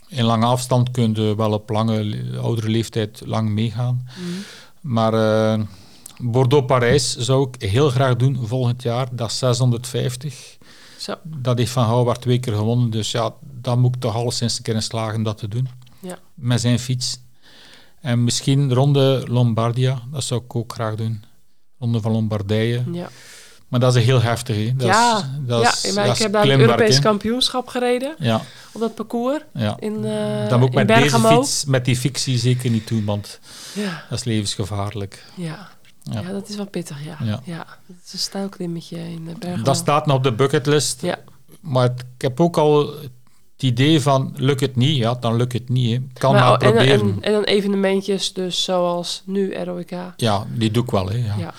[0.09, 4.09] In lange afstand kun je wel op lange, oudere leeftijd lang meegaan.
[4.19, 4.29] Mhm.
[4.81, 5.63] Maar eh,
[6.19, 9.09] Bordeaux-Parijs zou ik heel graag doen volgend jaar.
[9.17, 10.57] Dat is 650.
[10.99, 14.57] zo, Dat heeft Van Houwaard twee keer gewonnen, dus ja, dan moet ik toch alleszins
[14.57, 15.69] een keer in slagen dat te doen.
[16.01, 16.19] Ja.
[16.35, 17.21] Met zijn fiets.
[18.01, 21.25] En misschien Ronde Lombardia, dat zou ik ook graag doen.
[21.79, 22.85] Ronde van Lombardije.
[22.93, 23.09] ja.
[23.69, 24.73] Maar dat is heel heftig.
[24.75, 27.69] Dat ja, is, dat ja is, maar dat ik heb daar het klimwerk, Europees kampioenschap
[27.69, 28.41] gereden Ja,
[28.73, 29.77] op dat parcours ja.
[29.79, 33.39] in, eh dan moet ik met deze fiets, met die fictie zeker niet doen, want
[33.75, 35.25] Ja, dat is levensgevaarlijk.
[35.35, 35.69] ja.
[36.13, 36.21] Ja.
[36.21, 36.33] Ja.
[36.33, 37.17] dat is wel pittig, ja.
[37.27, 37.41] Ja.
[37.45, 37.67] ja.
[37.87, 39.63] dat is een stijlklimmetje in eh, Bergamo.
[39.63, 41.03] Dat staat nog op de bucketlist.
[41.03, 41.19] Ja,
[41.61, 43.11] Maar het- ik heb ook al het
[43.65, 44.97] idee van, lukt het niet?
[44.97, 45.91] Ja, dan lukt het niet.
[45.97, 46.07] Hè.
[46.21, 47.01] Kan maar, oh, en, proberen.
[47.01, 49.95] en, en dan evenementjes dus zoals nu ROIK.
[50.17, 51.09] Ja, die doe ik wel.
[51.09, 51.55] Hè, ja.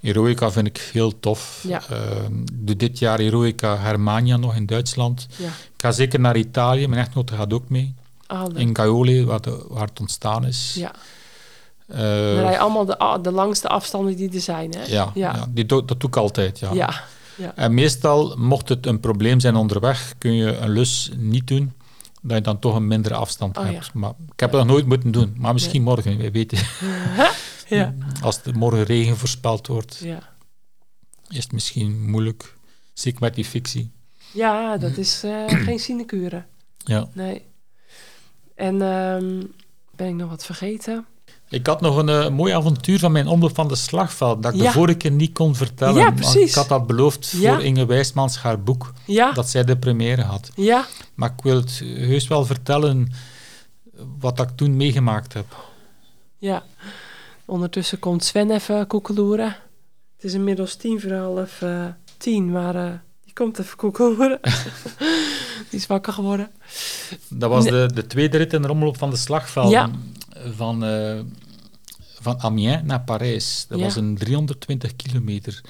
[0.00, 1.64] Heroica vind ik heel tof.
[1.68, 1.82] Ja.
[1.90, 5.26] Eh, ik doe dit jaar Heroica Germania nog in Duitsland.
[5.36, 6.86] Ja, Ik ga zeker naar Italië.
[6.88, 7.94] Mijn echtgenote gaat ook mee.
[8.26, 8.44] ah.
[8.54, 10.74] In Gaiole, waar, de- waar het ontstaan is.
[10.78, 10.92] ja.
[11.86, 14.84] Eh, Dan rij je allemaal de, ah, de langste afstanden die er zijn, hè?
[14.84, 15.46] ja, ja.
[15.48, 16.58] die dat doe ik altijd.
[16.58, 16.72] Ja.
[17.36, 17.52] Ja.
[17.54, 21.72] En meestal, mocht het een probleem zijn onderweg, kun je een lus niet doen,
[22.22, 23.94] dat je dan toch een mindere afstand Oh, hebt.
[23.94, 25.34] Maar ik heb nog nooit moeten doen.
[25.38, 26.58] Maar misschien morgen, wij weten.
[27.76, 27.94] ja.
[28.22, 30.18] Als er morgen regen voorspeld wordt, ja.
[31.28, 32.54] is het misschien moeilijk.
[32.92, 33.90] Zeker met die fictie.
[34.32, 36.44] Ja, dat is eh, geen sinecure.
[36.78, 37.08] Ja.
[37.12, 37.42] Nee.
[38.54, 39.42] En ehm,
[39.96, 41.06] ben ik nog wat vergeten?
[41.48, 44.60] Ik had nog een eh, mooi avontuur van mijn omloop van de slagveld, dat ik
[44.60, 44.66] Ja.
[44.66, 45.94] de vorige keer niet kon vertellen.
[46.02, 46.48] Ja, precies.
[46.48, 47.52] Ik had dat beloofd Ja.
[47.54, 50.50] voor Inge Wijsmans haar boek, Ja, dat zij de première had.
[50.54, 50.86] ja.
[51.14, 53.12] Maar ik wil het heus wel vertellen
[54.18, 55.68] wat ik toen meegemaakt heb.
[56.38, 56.62] Ja.
[57.50, 59.56] Ondertussen komt Sven even koekeloeren.
[60.16, 61.84] Het is inmiddels tien voor half eh,
[62.16, 62.92] tien, maar eh,
[63.24, 64.40] die komt even koekeloeren.
[65.70, 66.50] die is wakker geworden.
[67.28, 67.72] Dat was Nee.
[67.72, 69.70] de, de tweede rit in de omloop van de slagvelden.
[69.70, 69.90] Ja.
[70.56, 71.20] Van, eh,
[72.20, 73.66] van Amiens naar Parijs.
[73.68, 73.84] Dat Ja.
[73.84, 75.60] was een 320 kilometer.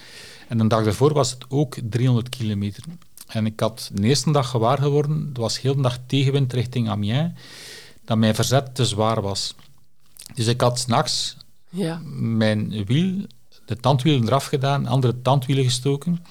[0.48, 2.84] En de dag daarvoor was het ook 300 kilometer.
[3.26, 6.88] En ik had de eerste dag gewaar geworden, het was heel de dag tegenwind richting
[6.88, 7.32] Amiens,
[8.04, 9.54] dat mijn verzet te zwaar was.
[10.34, 11.36] Dus ik had s'nachts
[11.70, 13.26] Ja, mijn wiel,
[13.64, 16.24] de tandwielen eraf gedaan, andere tandwielen gestoken,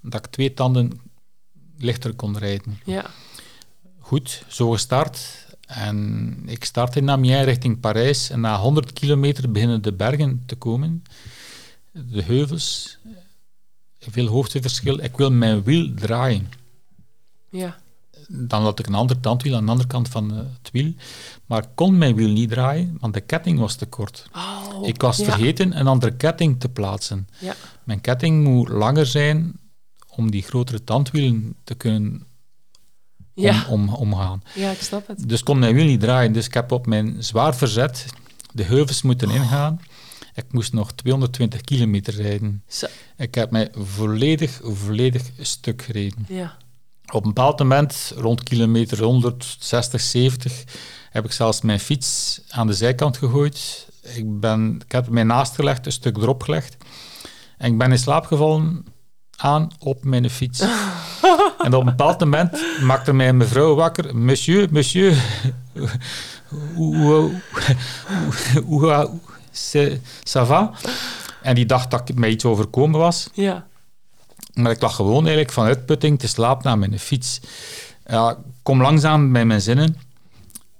[0.00, 1.00] dat ik twee tanden
[1.78, 2.78] lichter kon rijden.
[2.84, 3.10] ja,
[3.98, 5.44] goed, zo gestart.
[5.66, 8.30] En ik start in Amiens richting Parijs.
[8.30, 11.02] En na 100 kilometer beginnen de bergen te komen.
[11.92, 12.98] De heuvels.
[13.98, 15.02] Veel hoogteverschil.
[15.02, 16.50] Ik wil mijn wiel draaien.
[17.50, 17.78] Ja.
[18.28, 20.92] Dan had ik een ander tandwiel aan de andere kant van eh, het wiel.
[21.46, 24.28] Maar ik kon mijn wiel niet draaien, want de ketting was te kort.
[24.34, 25.24] Oh, ik was ja.
[25.24, 27.28] vergeten een andere ketting te plaatsen.
[27.38, 27.54] Ja.
[27.84, 29.52] Mijn ketting moet langer zijn
[30.08, 32.26] om die grotere tandwielen te kunnen
[33.34, 33.66] om, Ja.
[33.68, 34.42] om, omgaan.
[34.54, 35.28] ja, ik snap het.
[35.28, 36.32] Dus kon mijn wiel niet draaien.
[36.32, 38.06] Dus ik heb op mijn zwaar verzet
[38.52, 39.80] de heuvels moeten ingaan.
[40.34, 42.62] Ik moest nog 220 kilometer rijden.
[42.68, 42.86] Zo.
[43.16, 46.24] Ik heb mij volledig, volledig stuk gereden.
[46.28, 46.56] Ja.
[47.12, 50.64] Op een bepaald moment, rond kilometer 160, 70,
[51.10, 53.88] heb ik zelfs mijn fiets aan de zijkant gegooid.
[54.02, 56.76] Ik, ben, ik heb mij naast gelegd, een stuk erop gelegd.
[57.58, 58.84] En ik ben in slaap gevallen
[59.36, 60.60] aan op mijn fiets.
[61.64, 64.16] en op een bepaald moment maakte mij een mevrouw wakker.
[64.16, 65.22] Monsieur, monsieur,
[66.74, 67.30] hoe,
[68.64, 69.10] hoe,
[70.22, 70.72] ça va?
[71.42, 73.28] En die dacht dat mij iets overkomen was.
[73.32, 73.66] Ja.
[74.56, 77.40] Maar ik lag gewoon eigenlijk van uitputting te slapen aan mijn fiets.
[78.06, 79.96] Ja, ik kom langzaam bij mijn zinnen.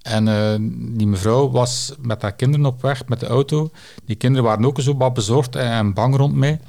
[0.03, 0.55] En eh,
[0.97, 3.71] die mevrouw was met haar kinderen op weg met de auto.
[4.05, 6.61] Die kinderen waren ook zo wat bezorgd en, en bang rond mij.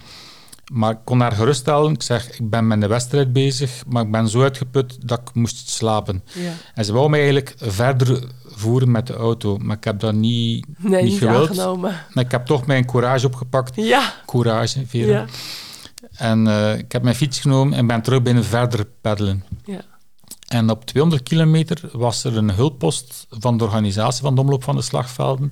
[0.71, 1.93] Maar ik kon haar geruststellen.
[1.93, 5.33] Ik zeg, ik ben met de wedstrijd bezig, maar ik ben zo uitgeput dat ik
[5.33, 6.23] moest slapen.
[6.33, 6.51] Ja.
[6.73, 9.57] En ze wou mij eigenlijk verder voeren met de auto.
[9.57, 11.49] Maar ik heb dat niet, Nee, niet niet gewild.
[11.49, 11.95] aangenomen.
[12.13, 13.75] Maar ik heb toch mijn courage opgepakt.
[13.75, 14.13] Ja.
[14.25, 15.11] Courage, Vera.
[15.11, 15.25] Ja.
[16.17, 19.43] En eh, ik heb mijn fiets genomen en ben terug binnen verder peddelen.
[19.65, 19.81] Ja.
[20.47, 24.75] En op 200 kilometer was er een hulppost van de organisatie van de Omloop van
[24.75, 25.51] de Slagvelden.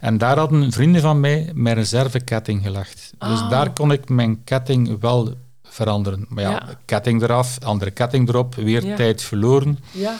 [0.00, 3.12] En daar hadden vrienden van mij mijn reserveketting gelegd.
[3.18, 3.50] Dus Oh.
[3.50, 6.26] daar kon ik mijn ketting wel veranderen.
[6.28, 6.68] Maar ja, Ja.
[6.84, 8.96] ketting eraf, andere ketting erop, weer Ja.
[8.96, 9.78] tijd verloren.
[9.90, 10.16] Ja.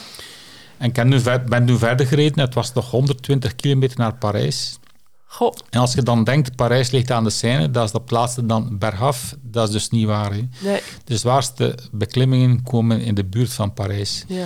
[0.77, 2.39] En ik ben nu, ver- ben nu verder gereden.
[2.39, 4.79] Het was nog 120 kilometer naar Parijs.
[5.29, 5.53] Goh.
[5.69, 8.77] En als je dan denkt, Parijs ligt aan de Seine, dat is dat laatste dan
[8.77, 9.35] bergaf.
[9.41, 10.33] Dat is dus niet waar.
[10.33, 10.47] Hè.
[10.61, 10.81] Nee.
[11.03, 14.23] De zwaarste beklimmingen komen in de buurt van Parijs.
[14.27, 14.45] Ja.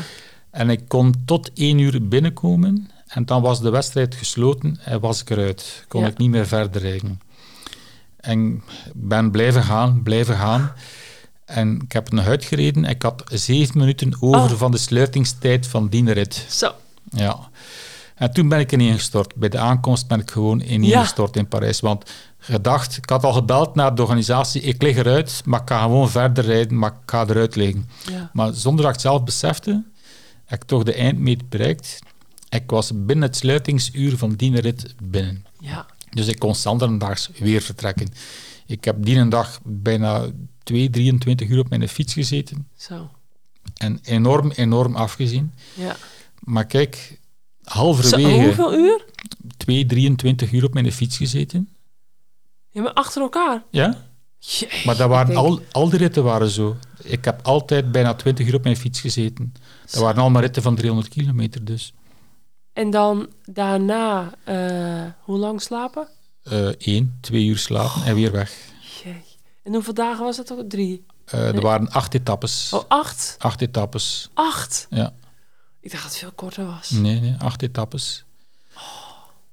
[0.52, 5.22] En ik kon tot één uur binnenkomen en dan was de wedstrijd gesloten en was
[5.22, 5.86] ik eruit.
[5.88, 6.08] Kon Ja.
[6.08, 7.22] ik niet meer verder rijden.
[8.18, 8.62] En ik
[8.94, 10.72] ben blijven gaan, blijven gaan.
[11.46, 12.86] En ik heb nog uitgereden.
[12.86, 14.58] Ik had zeven minuten over Oh.
[14.58, 16.46] van de sluitingstijd van die rit.
[16.50, 16.72] Zo.
[17.10, 17.50] Ja.
[18.22, 19.36] En toen ben ik ineengestort.
[19.36, 21.80] Bij de aankomst ben ik gewoon ineengestort in Parijs.
[21.80, 25.82] Want gedacht, ik had al gebeld naar de organisatie, ik lig eruit, maar ik ga
[25.82, 27.90] gewoon verder rijden, maar ik ga eruit liggen.
[28.10, 28.30] Ja.
[28.34, 29.84] Maar zonder dat ik het zelf besefte,
[30.46, 32.00] heb ik toch de eindmeet bereikt.
[32.50, 35.46] Ik was binnen het sluitingsuur van die rit binnen.
[35.60, 35.86] Ja.
[36.10, 38.08] Dus ik kon standaardaags weer vertrekken.
[38.66, 40.26] Ik heb die dag bijna
[40.64, 43.10] 2, 23 uur op mijn fiets gezeten Zo.
[43.78, 45.54] en enorm, enorm afgezien.
[45.74, 45.96] Ja.
[46.40, 47.20] Maar kijk,
[47.72, 49.06] Zo, halverwege hoeveel uur?
[49.58, 51.70] 2, 23 uur op mijn fiets gezeten.
[52.70, 53.64] Ja, maar achter elkaar.
[53.70, 53.98] Ja?
[54.40, 56.76] Jee, Maar dat waren al, al die ritten waren zo.
[57.04, 59.54] Ik heb altijd bijna 20 uur op mijn fiets gezeten.
[59.92, 61.94] Dat waren allemaal ritten van 300 kilometer dus.
[62.74, 66.08] En dan daarna, eh, hoe lang slapen?
[66.78, 68.58] Eén, twee uur slapen en weer weg.
[69.04, 69.24] Jee.
[69.64, 70.70] En hoeveel dagen was dat ook?
[70.70, 71.06] Drie?
[71.26, 72.74] Eh, er waren acht etappes.
[72.74, 73.36] Oh, acht?
[73.40, 74.30] Acht etappes.
[74.34, 74.88] Acht?
[74.90, 75.14] Ja.
[75.82, 76.90] Ik dacht dat het veel korter was.
[76.90, 78.24] Nee, nee, acht etappes.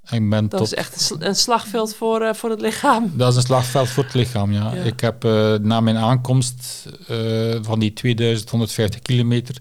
[0.04, 0.66] En ik ben Dat tot...
[0.68, 3.12] is echt een, sl- een slagveld voor, eh, voor het lichaam.
[3.14, 4.72] Dat is een slagveld voor het lichaam, ja.
[4.74, 4.82] Ja.
[4.82, 9.56] Ik heb eh, na mijn aankomst eh, van die 2150 kilometer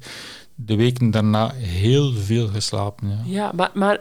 [0.56, 3.08] de weken daarna heel veel geslapen.
[3.10, 3.18] Ja.
[3.26, 4.00] Ja, maar, maar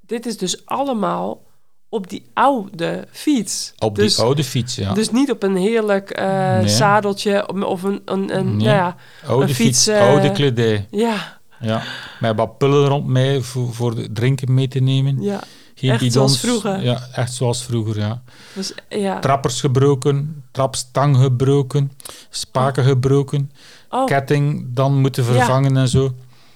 [0.00, 1.42] dit is dus allemaal
[1.88, 3.72] op die oude fiets.
[3.78, 4.92] Op dus, die oude fiets, ja.
[4.94, 6.68] Dus niet op een heerlijk Nee.
[6.68, 8.66] zadeltje of- een, een, een Nee.
[8.66, 8.96] nou ja,
[9.26, 10.86] oude een fiets, fiets, oude kledij.
[10.90, 11.82] ja, Ja.
[12.20, 15.22] Met wat pullen rond mij voor, voor de drinken mee te nemen.
[15.22, 15.40] ja,
[15.74, 16.14] Geen echt bidons.
[16.14, 16.82] zoals vroeger.
[16.84, 18.22] Ja, echt zoals vroeger, ja.
[18.54, 19.18] dus, ja.
[19.20, 21.92] Trappers gebroken, trapstang gebroken,
[22.30, 23.50] spaken gebroken,
[23.90, 25.30] Oh, ketting dan moeten Ja.
[25.32, 26.14] vervangen en zo.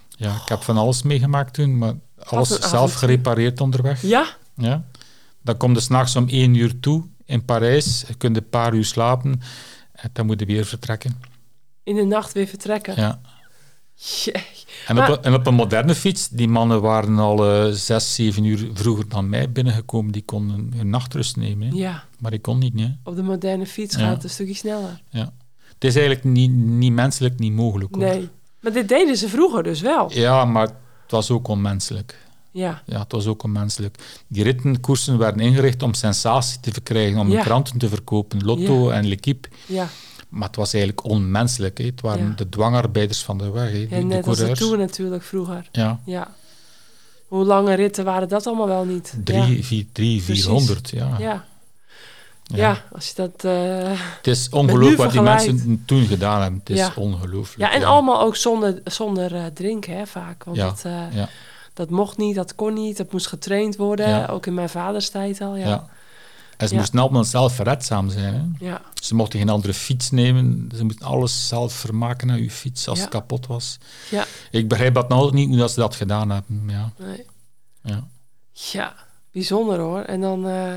[0.09, 1.95] Ja, ik heb van alles meegemaakt toen, maar
[2.25, 4.03] alles zelf gerepareerd onderweg.
[4.03, 4.27] ja,
[4.57, 4.85] Ja.
[5.43, 8.85] Dan kom je s'nachts om één uur toe in Parijs, je kunt een paar uur
[8.85, 9.41] slapen
[9.93, 11.21] en dan moet je weer vertrekken.
[11.85, 12.95] in de nacht weer vertrekken.
[12.97, 13.21] Ja.
[14.87, 18.69] En, op, en op een moderne fiets, die mannen waren al eh, zes, zeven uur
[18.75, 21.69] vroeger dan mij binnengekomen, die konden hun nachtrust nemen.
[21.69, 21.75] hè.
[21.77, 22.97] Ja, Maar ik kon niet, nee.
[23.05, 24.01] op de moderne fiets Ja.
[24.01, 25.01] gaat het een stukje sneller.
[25.11, 27.95] Het is eigenlijk niet, niet menselijk, niet mogelijk.
[27.95, 28.05] Hoor.
[28.05, 28.29] Nee,
[28.61, 30.13] maar dit deden ze vroeger dus wel.
[30.13, 30.67] Ja, maar
[31.03, 32.19] het was ook onmenselijk.
[32.51, 34.23] Ja, Ja, het was ook onmenselijk.
[34.29, 37.35] Die rittenkoersen werden ingericht om sensatie te verkrijgen, om Ja.
[37.35, 39.49] hun kranten te verkopen, Lotto en L'Equipe.
[39.67, 39.89] ja,
[40.33, 41.79] Maar het was eigenlijk onmenselijk.
[41.79, 42.33] Het waren Ja.
[42.37, 44.53] de dwangarbeiders van de weg, hè, die, En de net als de.
[44.53, 45.69] Tour natuurlijk vroeger.
[45.73, 46.29] Ja, Ja.
[47.29, 49.15] Hoe lange ritten waren dat allemaal wel niet?
[49.25, 50.23] drie, vier, drie.
[50.23, 50.91] 400.
[50.91, 51.09] Ja.
[51.09, 51.17] Ja.
[51.19, 51.45] Ja.
[52.45, 52.57] Ja.
[52.57, 53.45] ja, als je dat...
[53.45, 56.59] eh, Het is ongelooflijk wat die mensen toen gedaan hebben.
[56.61, 56.93] Het is Ja.
[56.97, 57.61] ongelooflijk.
[57.73, 60.45] Ja, en allemaal ook zonder, zonder eh, drinken, hè, vaak.
[60.45, 61.29] Want Ja, dat, eh, ja.
[61.75, 64.09] dat mocht niet, dat kon niet, dat moest getraind worden.
[64.09, 64.27] Ja.
[64.27, 65.87] Ook in mijn vaders tijd al, ja.
[66.63, 66.81] En ze Ja.
[66.81, 68.35] moesten allemaal zelfverredzaam zijn.
[68.59, 68.67] Hè.
[68.67, 68.81] ja.
[69.03, 70.69] Ze mochten geen andere fiets nemen.
[70.77, 73.05] Ze moesten alles zelf vermaken aan uw fiets als Ja.
[73.05, 73.79] het kapot was.
[74.11, 74.25] Ja.
[74.51, 76.63] Ik begrijp dat nog niet hoe dat ze dat gedaan hebben.
[76.67, 76.91] Ja.
[76.99, 77.27] Nee.
[77.83, 78.05] Ja.
[78.53, 78.95] Ja,
[79.33, 80.01] bijzonder hoor.
[80.01, 80.49] En dan...
[80.49, 80.73] eh,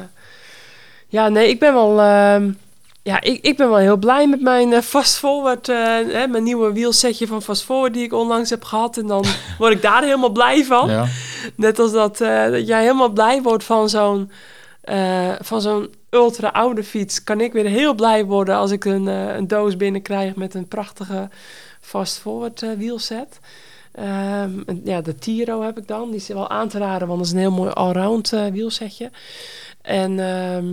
[1.07, 2.01] ja, nee, ik ben wel...
[2.01, 2.51] ehm,
[3.03, 5.75] ja, ik, ik ben wel heel blij met mijn eh, fast forward, eh,
[6.11, 8.97] hè, mijn nieuwe wielsetje van fast forward die ik onlangs heb gehad.
[8.97, 9.25] En dan
[9.57, 10.89] word ik daar helemaal blij van.
[10.89, 11.07] Ja.
[11.55, 14.31] Net als dat, dat jij helemaal blij wordt van zo'n
[14.85, 19.07] eh, van zo'n ultra oude fiets, kan ik weer heel blij worden als ik een,
[19.07, 21.29] eh, een doos binnenkrijg met een prachtige
[21.81, 23.39] fast forward eh, wielset.
[23.91, 26.07] Ehm, en ja, de Tiro heb ik dan.
[26.07, 29.11] Die is wel aan te raden, want dat is een heel mooi allround wielsetje.
[29.81, 30.65] En ehm,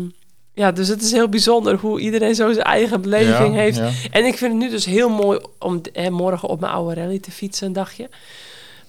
[0.54, 3.76] ja, dus het is heel bijzonder hoe iedereen zo zijn eigen beleving Ja, heeft.
[3.76, 3.90] ja.
[4.10, 7.18] En ik vind het nu dus heel mooi om hè, morgen op mijn oude rally
[7.18, 8.08] te fietsen een dagje.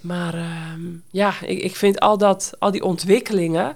[0.02, 3.76] Maar ehm, ja, ik, ik vind al, dat, al die ontwikkelingen...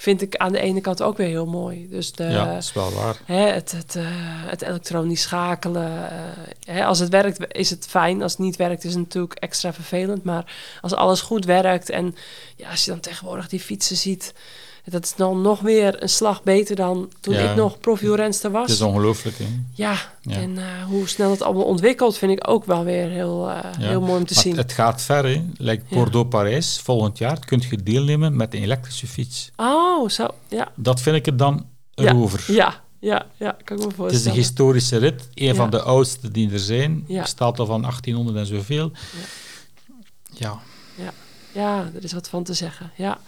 [0.00, 1.88] vind ik aan de ene kant ook weer heel mooi.
[1.88, 3.16] Dus de, ja, dat is wel waar.
[3.24, 4.04] hè, het, het, eh,
[4.46, 6.10] het elektronisch schakelen.
[6.10, 8.22] eh, hè, als het werkt is het fijn.
[8.22, 10.24] Als het niet werkt is het natuurlijk extra vervelend.
[10.24, 11.90] Maar als alles goed werkt...
[11.90, 12.14] en
[12.56, 14.34] ja, als je dan tegenwoordig die fietsen ziet...
[14.84, 17.50] dat is dan nog weer een slag beter dan toen Ja.
[17.50, 18.62] ik nog profielrenster was.
[18.62, 19.38] Het is ongelooflijk.
[19.38, 19.44] Hè?
[19.74, 20.36] Ja, Ja.
[20.36, 23.88] en eh, hoe snel het allemaal ontwikkelt, vind ik ook wel weer heel, eh, Ja.
[23.88, 24.56] heel mooi om te Maar zien.
[24.56, 25.24] Het gaat ver.
[25.24, 25.44] Hè?
[25.56, 25.96] Lijkt Ja.
[25.96, 26.80] Bordeaux-Parijs.
[26.82, 29.50] Volgend jaar kunt je deelnemen met een elektrische fiets.
[29.56, 30.26] Oh, zo.
[30.48, 31.66] Ja, Dat vind ik er dan
[32.14, 32.52] over.
[32.52, 34.38] ja, ja, ja, kan ik me Het is een voorstellen.
[34.38, 35.28] historische rit.
[35.34, 37.04] Een van de oudste die er zijn.
[37.06, 37.22] Ja.
[37.22, 38.92] Bestaat al van 1800 en zoveel.
[40.32, 40.58] Ja.
[41.52, 42.90] Ja, er is wat van te zeggen.
[42.96, 43.18] Ja.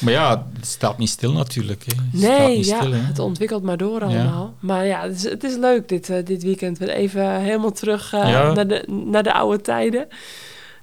[0.00, 1.84] Maar ja, het staat niet stil natuurlijk.
[1.84, 1.92] Hè.
[2.10, 2.92] Het Nee, niet ja, stil.
[2.92, 2.98] Hè.
[2.98, 4.54] het ontwikkelt maar door allemaal.
[4.60, 6.78] Maar ja, het is, het is leuk dit, eh, dit weekend.
[6.78, 8.52] Weer even helemaal terug eh, Ja.
[8.52, 10.08] naar, de, naar de oude tijden.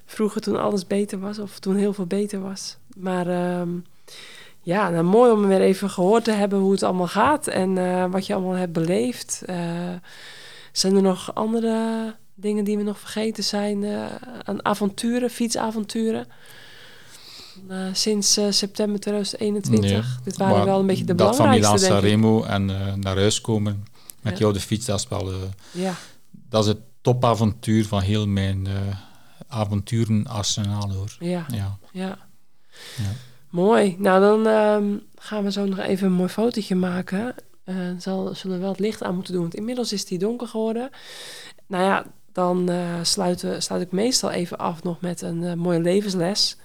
[0.06, 2.76] Vroeger toen alles beter was, of toen heel veel beter was.
[2.96, 3.68] Maar ehm,
[4.60, 7.46] ja, nou, mooi om weer even gehoord te hebben hoe het allemaal gaat.
[7.46, 9.42] En eh, wat je allemaal hebt beleefd.
[10.72, 13.84] Zijn er nog andere dingen die we nog vergeten zijn
[14.44, 16.26] aan avonturen, fietsavonturen?
[17.68, 19.90] Eh, sinds eh, september 2021.
[19.90, 22.20] Nee, Dit waren wel een beetje de Dat van belangrijkste, Milan denk ik.
[22.20, 23.84] Sanremo en eh, naar huis komen
[24.20, 24.38] met Ja.
[24.38, 25.32] jou de fiets, dat is wel...
[25.70, 25.94] Ja,
[26.30, 28.68] dat is het topavontuur van heel mijn
[29.48, 31.16] avonturenarsenaal, hoor.
[31.18, 31.78] ja, Ja.
[31.92, 32.18] ja.
[32.96, 33.12] Ja.
[33.50, 33.96] Mooi.
[33.98, 37.34] Nou, dan ehm, gaan we zo nog even een mooi fotootje maken.
[37.64, 40.46] Eh zal, zullen we wel het licht aan moeten doen, want inmiddels is die donker
[40.48, 40.90] geworden.
[41.66, 42.70] Nou ja, dan
[43.02, 46.56] sluiten, sluit ik meestal even af nog met een mooie levensles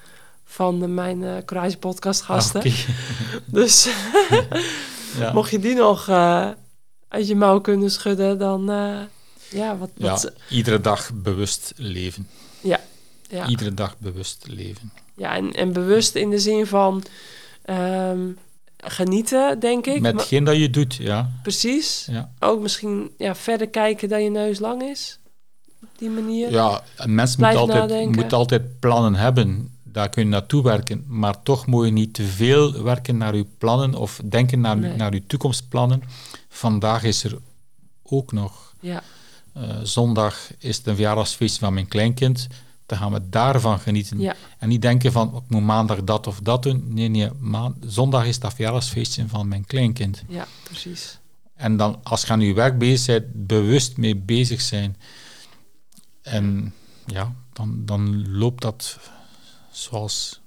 [0.46, 2.62] van de, mijn Courage podcast gasten.
[2.62, 2.76] Ah, oké.
[3.60, 3.90] Dus
[5.20, 5.34] ja.
[5.34, 6.50] mocht je die nog eh,
[7.08, 9.00] uit je mouw kunnen schudden, dan eh,
[9.50, 12.28] ja, wat, ja, wat iedere dag bewust leven.
[12.62, 12.80] ja.
[13.48, 14.92] Iedere dag bewust leven.
[15.16, 17.04] Ja, en, en bewust in de zin van
[17.66, 18.28] ehm,
[18.78, 20.02] genieten, denk ik.
[20.02, 21.32] Met hetgeen dat je doet, ja.
[21.42, 22.08] precies.
[22.12, 25.20] Ja, Ook misschien ja, verder kijken dat je neus lang is.
[25.82, 26.52] Op die manier.
[26.52, 28.22] ja een mens moet altijd, nadenken.
[28.22, 29.75] moet altijd plannen hebben.
[29.96, 31.04] Daar kun je naartoe werken.
[31.08, 34.96] Maar toch moet je niet te veel werken naar je plannen of denken naar, Nee.
[34.96, 36.02] naar je toekomstplannen.
[36.50, 37.38] Vandaag is er
[38.04, 39.04] ook nog Ja,
[39.54, 42.48] Eh, zondag is het een verjaardagsfeest van mijn kleinkind.
[42.86, 44.20] Dan gaan we daarvan genieten.
[44.20, 44.36] Ja.
[44.60, 46.84] En niet denken van, ik moet maandag dat of dat doen.
[46.94, 47.30] Nee, nee,
[47.86, 50.24] zondag is dat verjaardagsfeestje van mijn kleinkind.
[50.28, 51.20] ja, precies.
[51.56, 54.98] En dan, als je aan je werk bezig bent, bewust mee bezig zijn.
[56.22, 56.74] En
[57.06, 58.98] ja, dan, dan loopt dat
[59.76, 60.42] zoals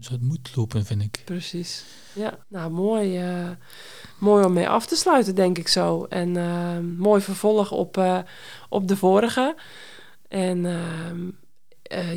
[0.00, 1.22] het moet lopen, vind ik.
[1.24, 1.84] Precies.
[2.12, 3.18] Ja, nou mooi.
[3.18, 3.50] eh,
[4.18, 6.06] mooi om mee af te sluiten, denk ik zo.
[6.08, 8.18] En eh, mooi vervolg op, eh,
[8.68, 9.54] op de vorige.
[10.28, 10.60] En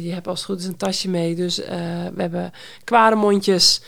[0.01, 1.35] je hebt als het goed is een tasje mee.
[1.35, 2.51] Dus we hebben
[2.83, 3.81] kwaremondjes.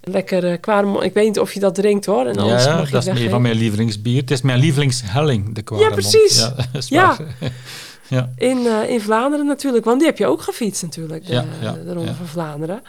[0.00, 1.04] Lekker kwaremond.
[1.04, 2.26] Ik weet niet of je dat drinkt hoor.
[2.26, 4.20] En Ja, anders ja, mag je dat is een van mijn lievelingsbier.
[4.20, 6.38] Het is mijn lievelingshelling, de precies.
[6.38, 7.16] Ja, is Ja.
[8.08, 8.32] Ja.
[8.36, 11.72] In, eh, in Vlaanderen natuurlijk, want die heb je ook gefietst natuurlijk, de, Ja, ja,
[11.72, 12.82] de Ronde van Vlaanderen.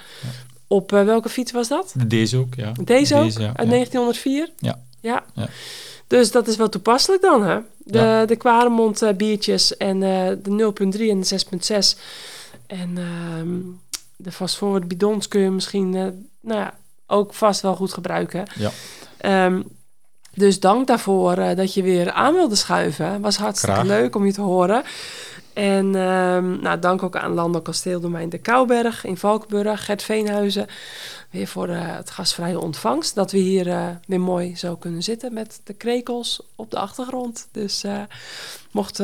[0.68, 1.94] Op eh, welke fiets was dat?
[2.08, 2.72] Deze ook, ja.
[2.84, 3.24] Deze ook?
[3.24, 3.74] Deze, ja, Uit ja.
[3.74, 4.50] 1904?
[4.58, 4.80] Ja.
[5.02, 5.24] ja.
[6.08, 7.60] Dus dat is wel toepasselijk dan, hè?
[7.78, 11.40] De, de Quaremont eh, biertjes en de 0.3 en de
[11.96, 12.00] 6.6.
[12.68, 13.58] En ehm,
[14.16, 15.90] de fast forward bidons kun je misschien,
[16.42, 18.46] nou ja, ook vast wel goed gebruiken.
[18.56, 18.72] Ja.
[19.18, 19.62] Ehm,
[20.40, 23.22] Dus dank daarvoor eh, dat je weer aan wilde schuiven.
[23.22, 23.88] Was hartstikke Graag.
[23.88, 24.84] leuk om je te horen.
[25.54, 30.68] En ehm, nou, dank ook aan Landel Kasteeldomein de Kouberg in Valkenburg, Gert Veenhuizen.
[31.30, 33.16] Weer voor eh, het gastvrije ontvangst.
[33.16, 37.48] Dat we hier eh, weer mooi zo kunnen zitten met de krekels op de achtergrond.
[37.52, 38.02] Dus eh,
[38.72, 39.02] mocht,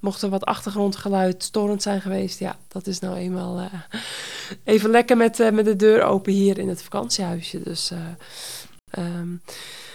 [0.00, 3.68] mocht er wat achtergrondgeluid storend zijn geweest, ja, dat is nou eenmaal
[4.64, 7.62] even lekker met, met de deur open hier in het vakantiehuisje.
[7.62, 7.98] Dus, eh,
[8.90, 9.28] ehm,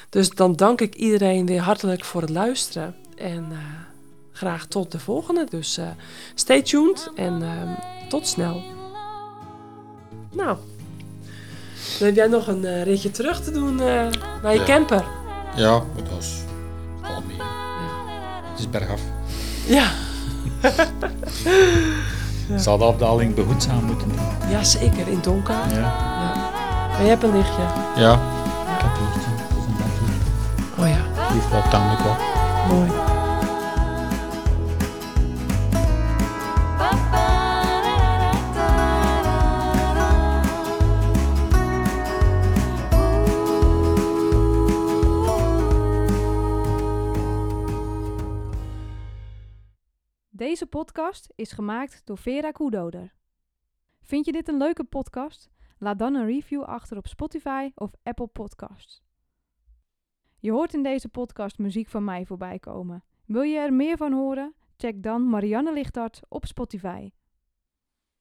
[0.09, 2.95] dus dan dank ik iedereen weer hartelijk voor het luisteren.
[3.17, 3.57] En eh,
[4.31, 5.45] graag tot de volgende.
[5.49, 5.85] Dus eh,
[6.35, 7.69] stay tuned en ehm,
[8.09, 8.61] tot snel.
[10.31, 10.57] Nou,
[11.99, 14.11] dan heb jij nog een eh, ritje terug te doen naar
[14.53, 14.63] je Ja.
[14.65, 15.05] camper.
[15.55, 16.33] Ja, dat is
[17.01, 17.37] al mee.
[18.51, 19.01] Het is bergaf.
[19.67, 19.91] Ja,
[22.55, 24.49] Zal de afdaling behoedzaam moeten doen.
[24.49, 25.55] ja zeker, in het donker.
[25.69, 25.75] Ja.
[25.77, 26.33] Ja.
[26.91, 27.61] Maar je hebt een lichtje.
[27.95, 28.13] Ja.
[28.13, 29.34] Ik heb een lichtje.
[30.77, 32.17] Oh ja, Die wel tamelijk wat.
[32.69, 33.03] mooi.
[50.29, 53.13] Deze podcast is gemaakt door Vera Koedoder.
[54.01, 55.49] Vind je dit een leuke podcast?
[55.77, 59.04] Laat dan een review achter op Spotify of Apple Podcasts.
[60.45, 63.03] Je hoort in deze podcast muziek van mij voorbij komen.
[63.25, 64.53] Wil je er meer van horen?
[64.77, 67.09] Check dan Marianne Lichtart op Spotify.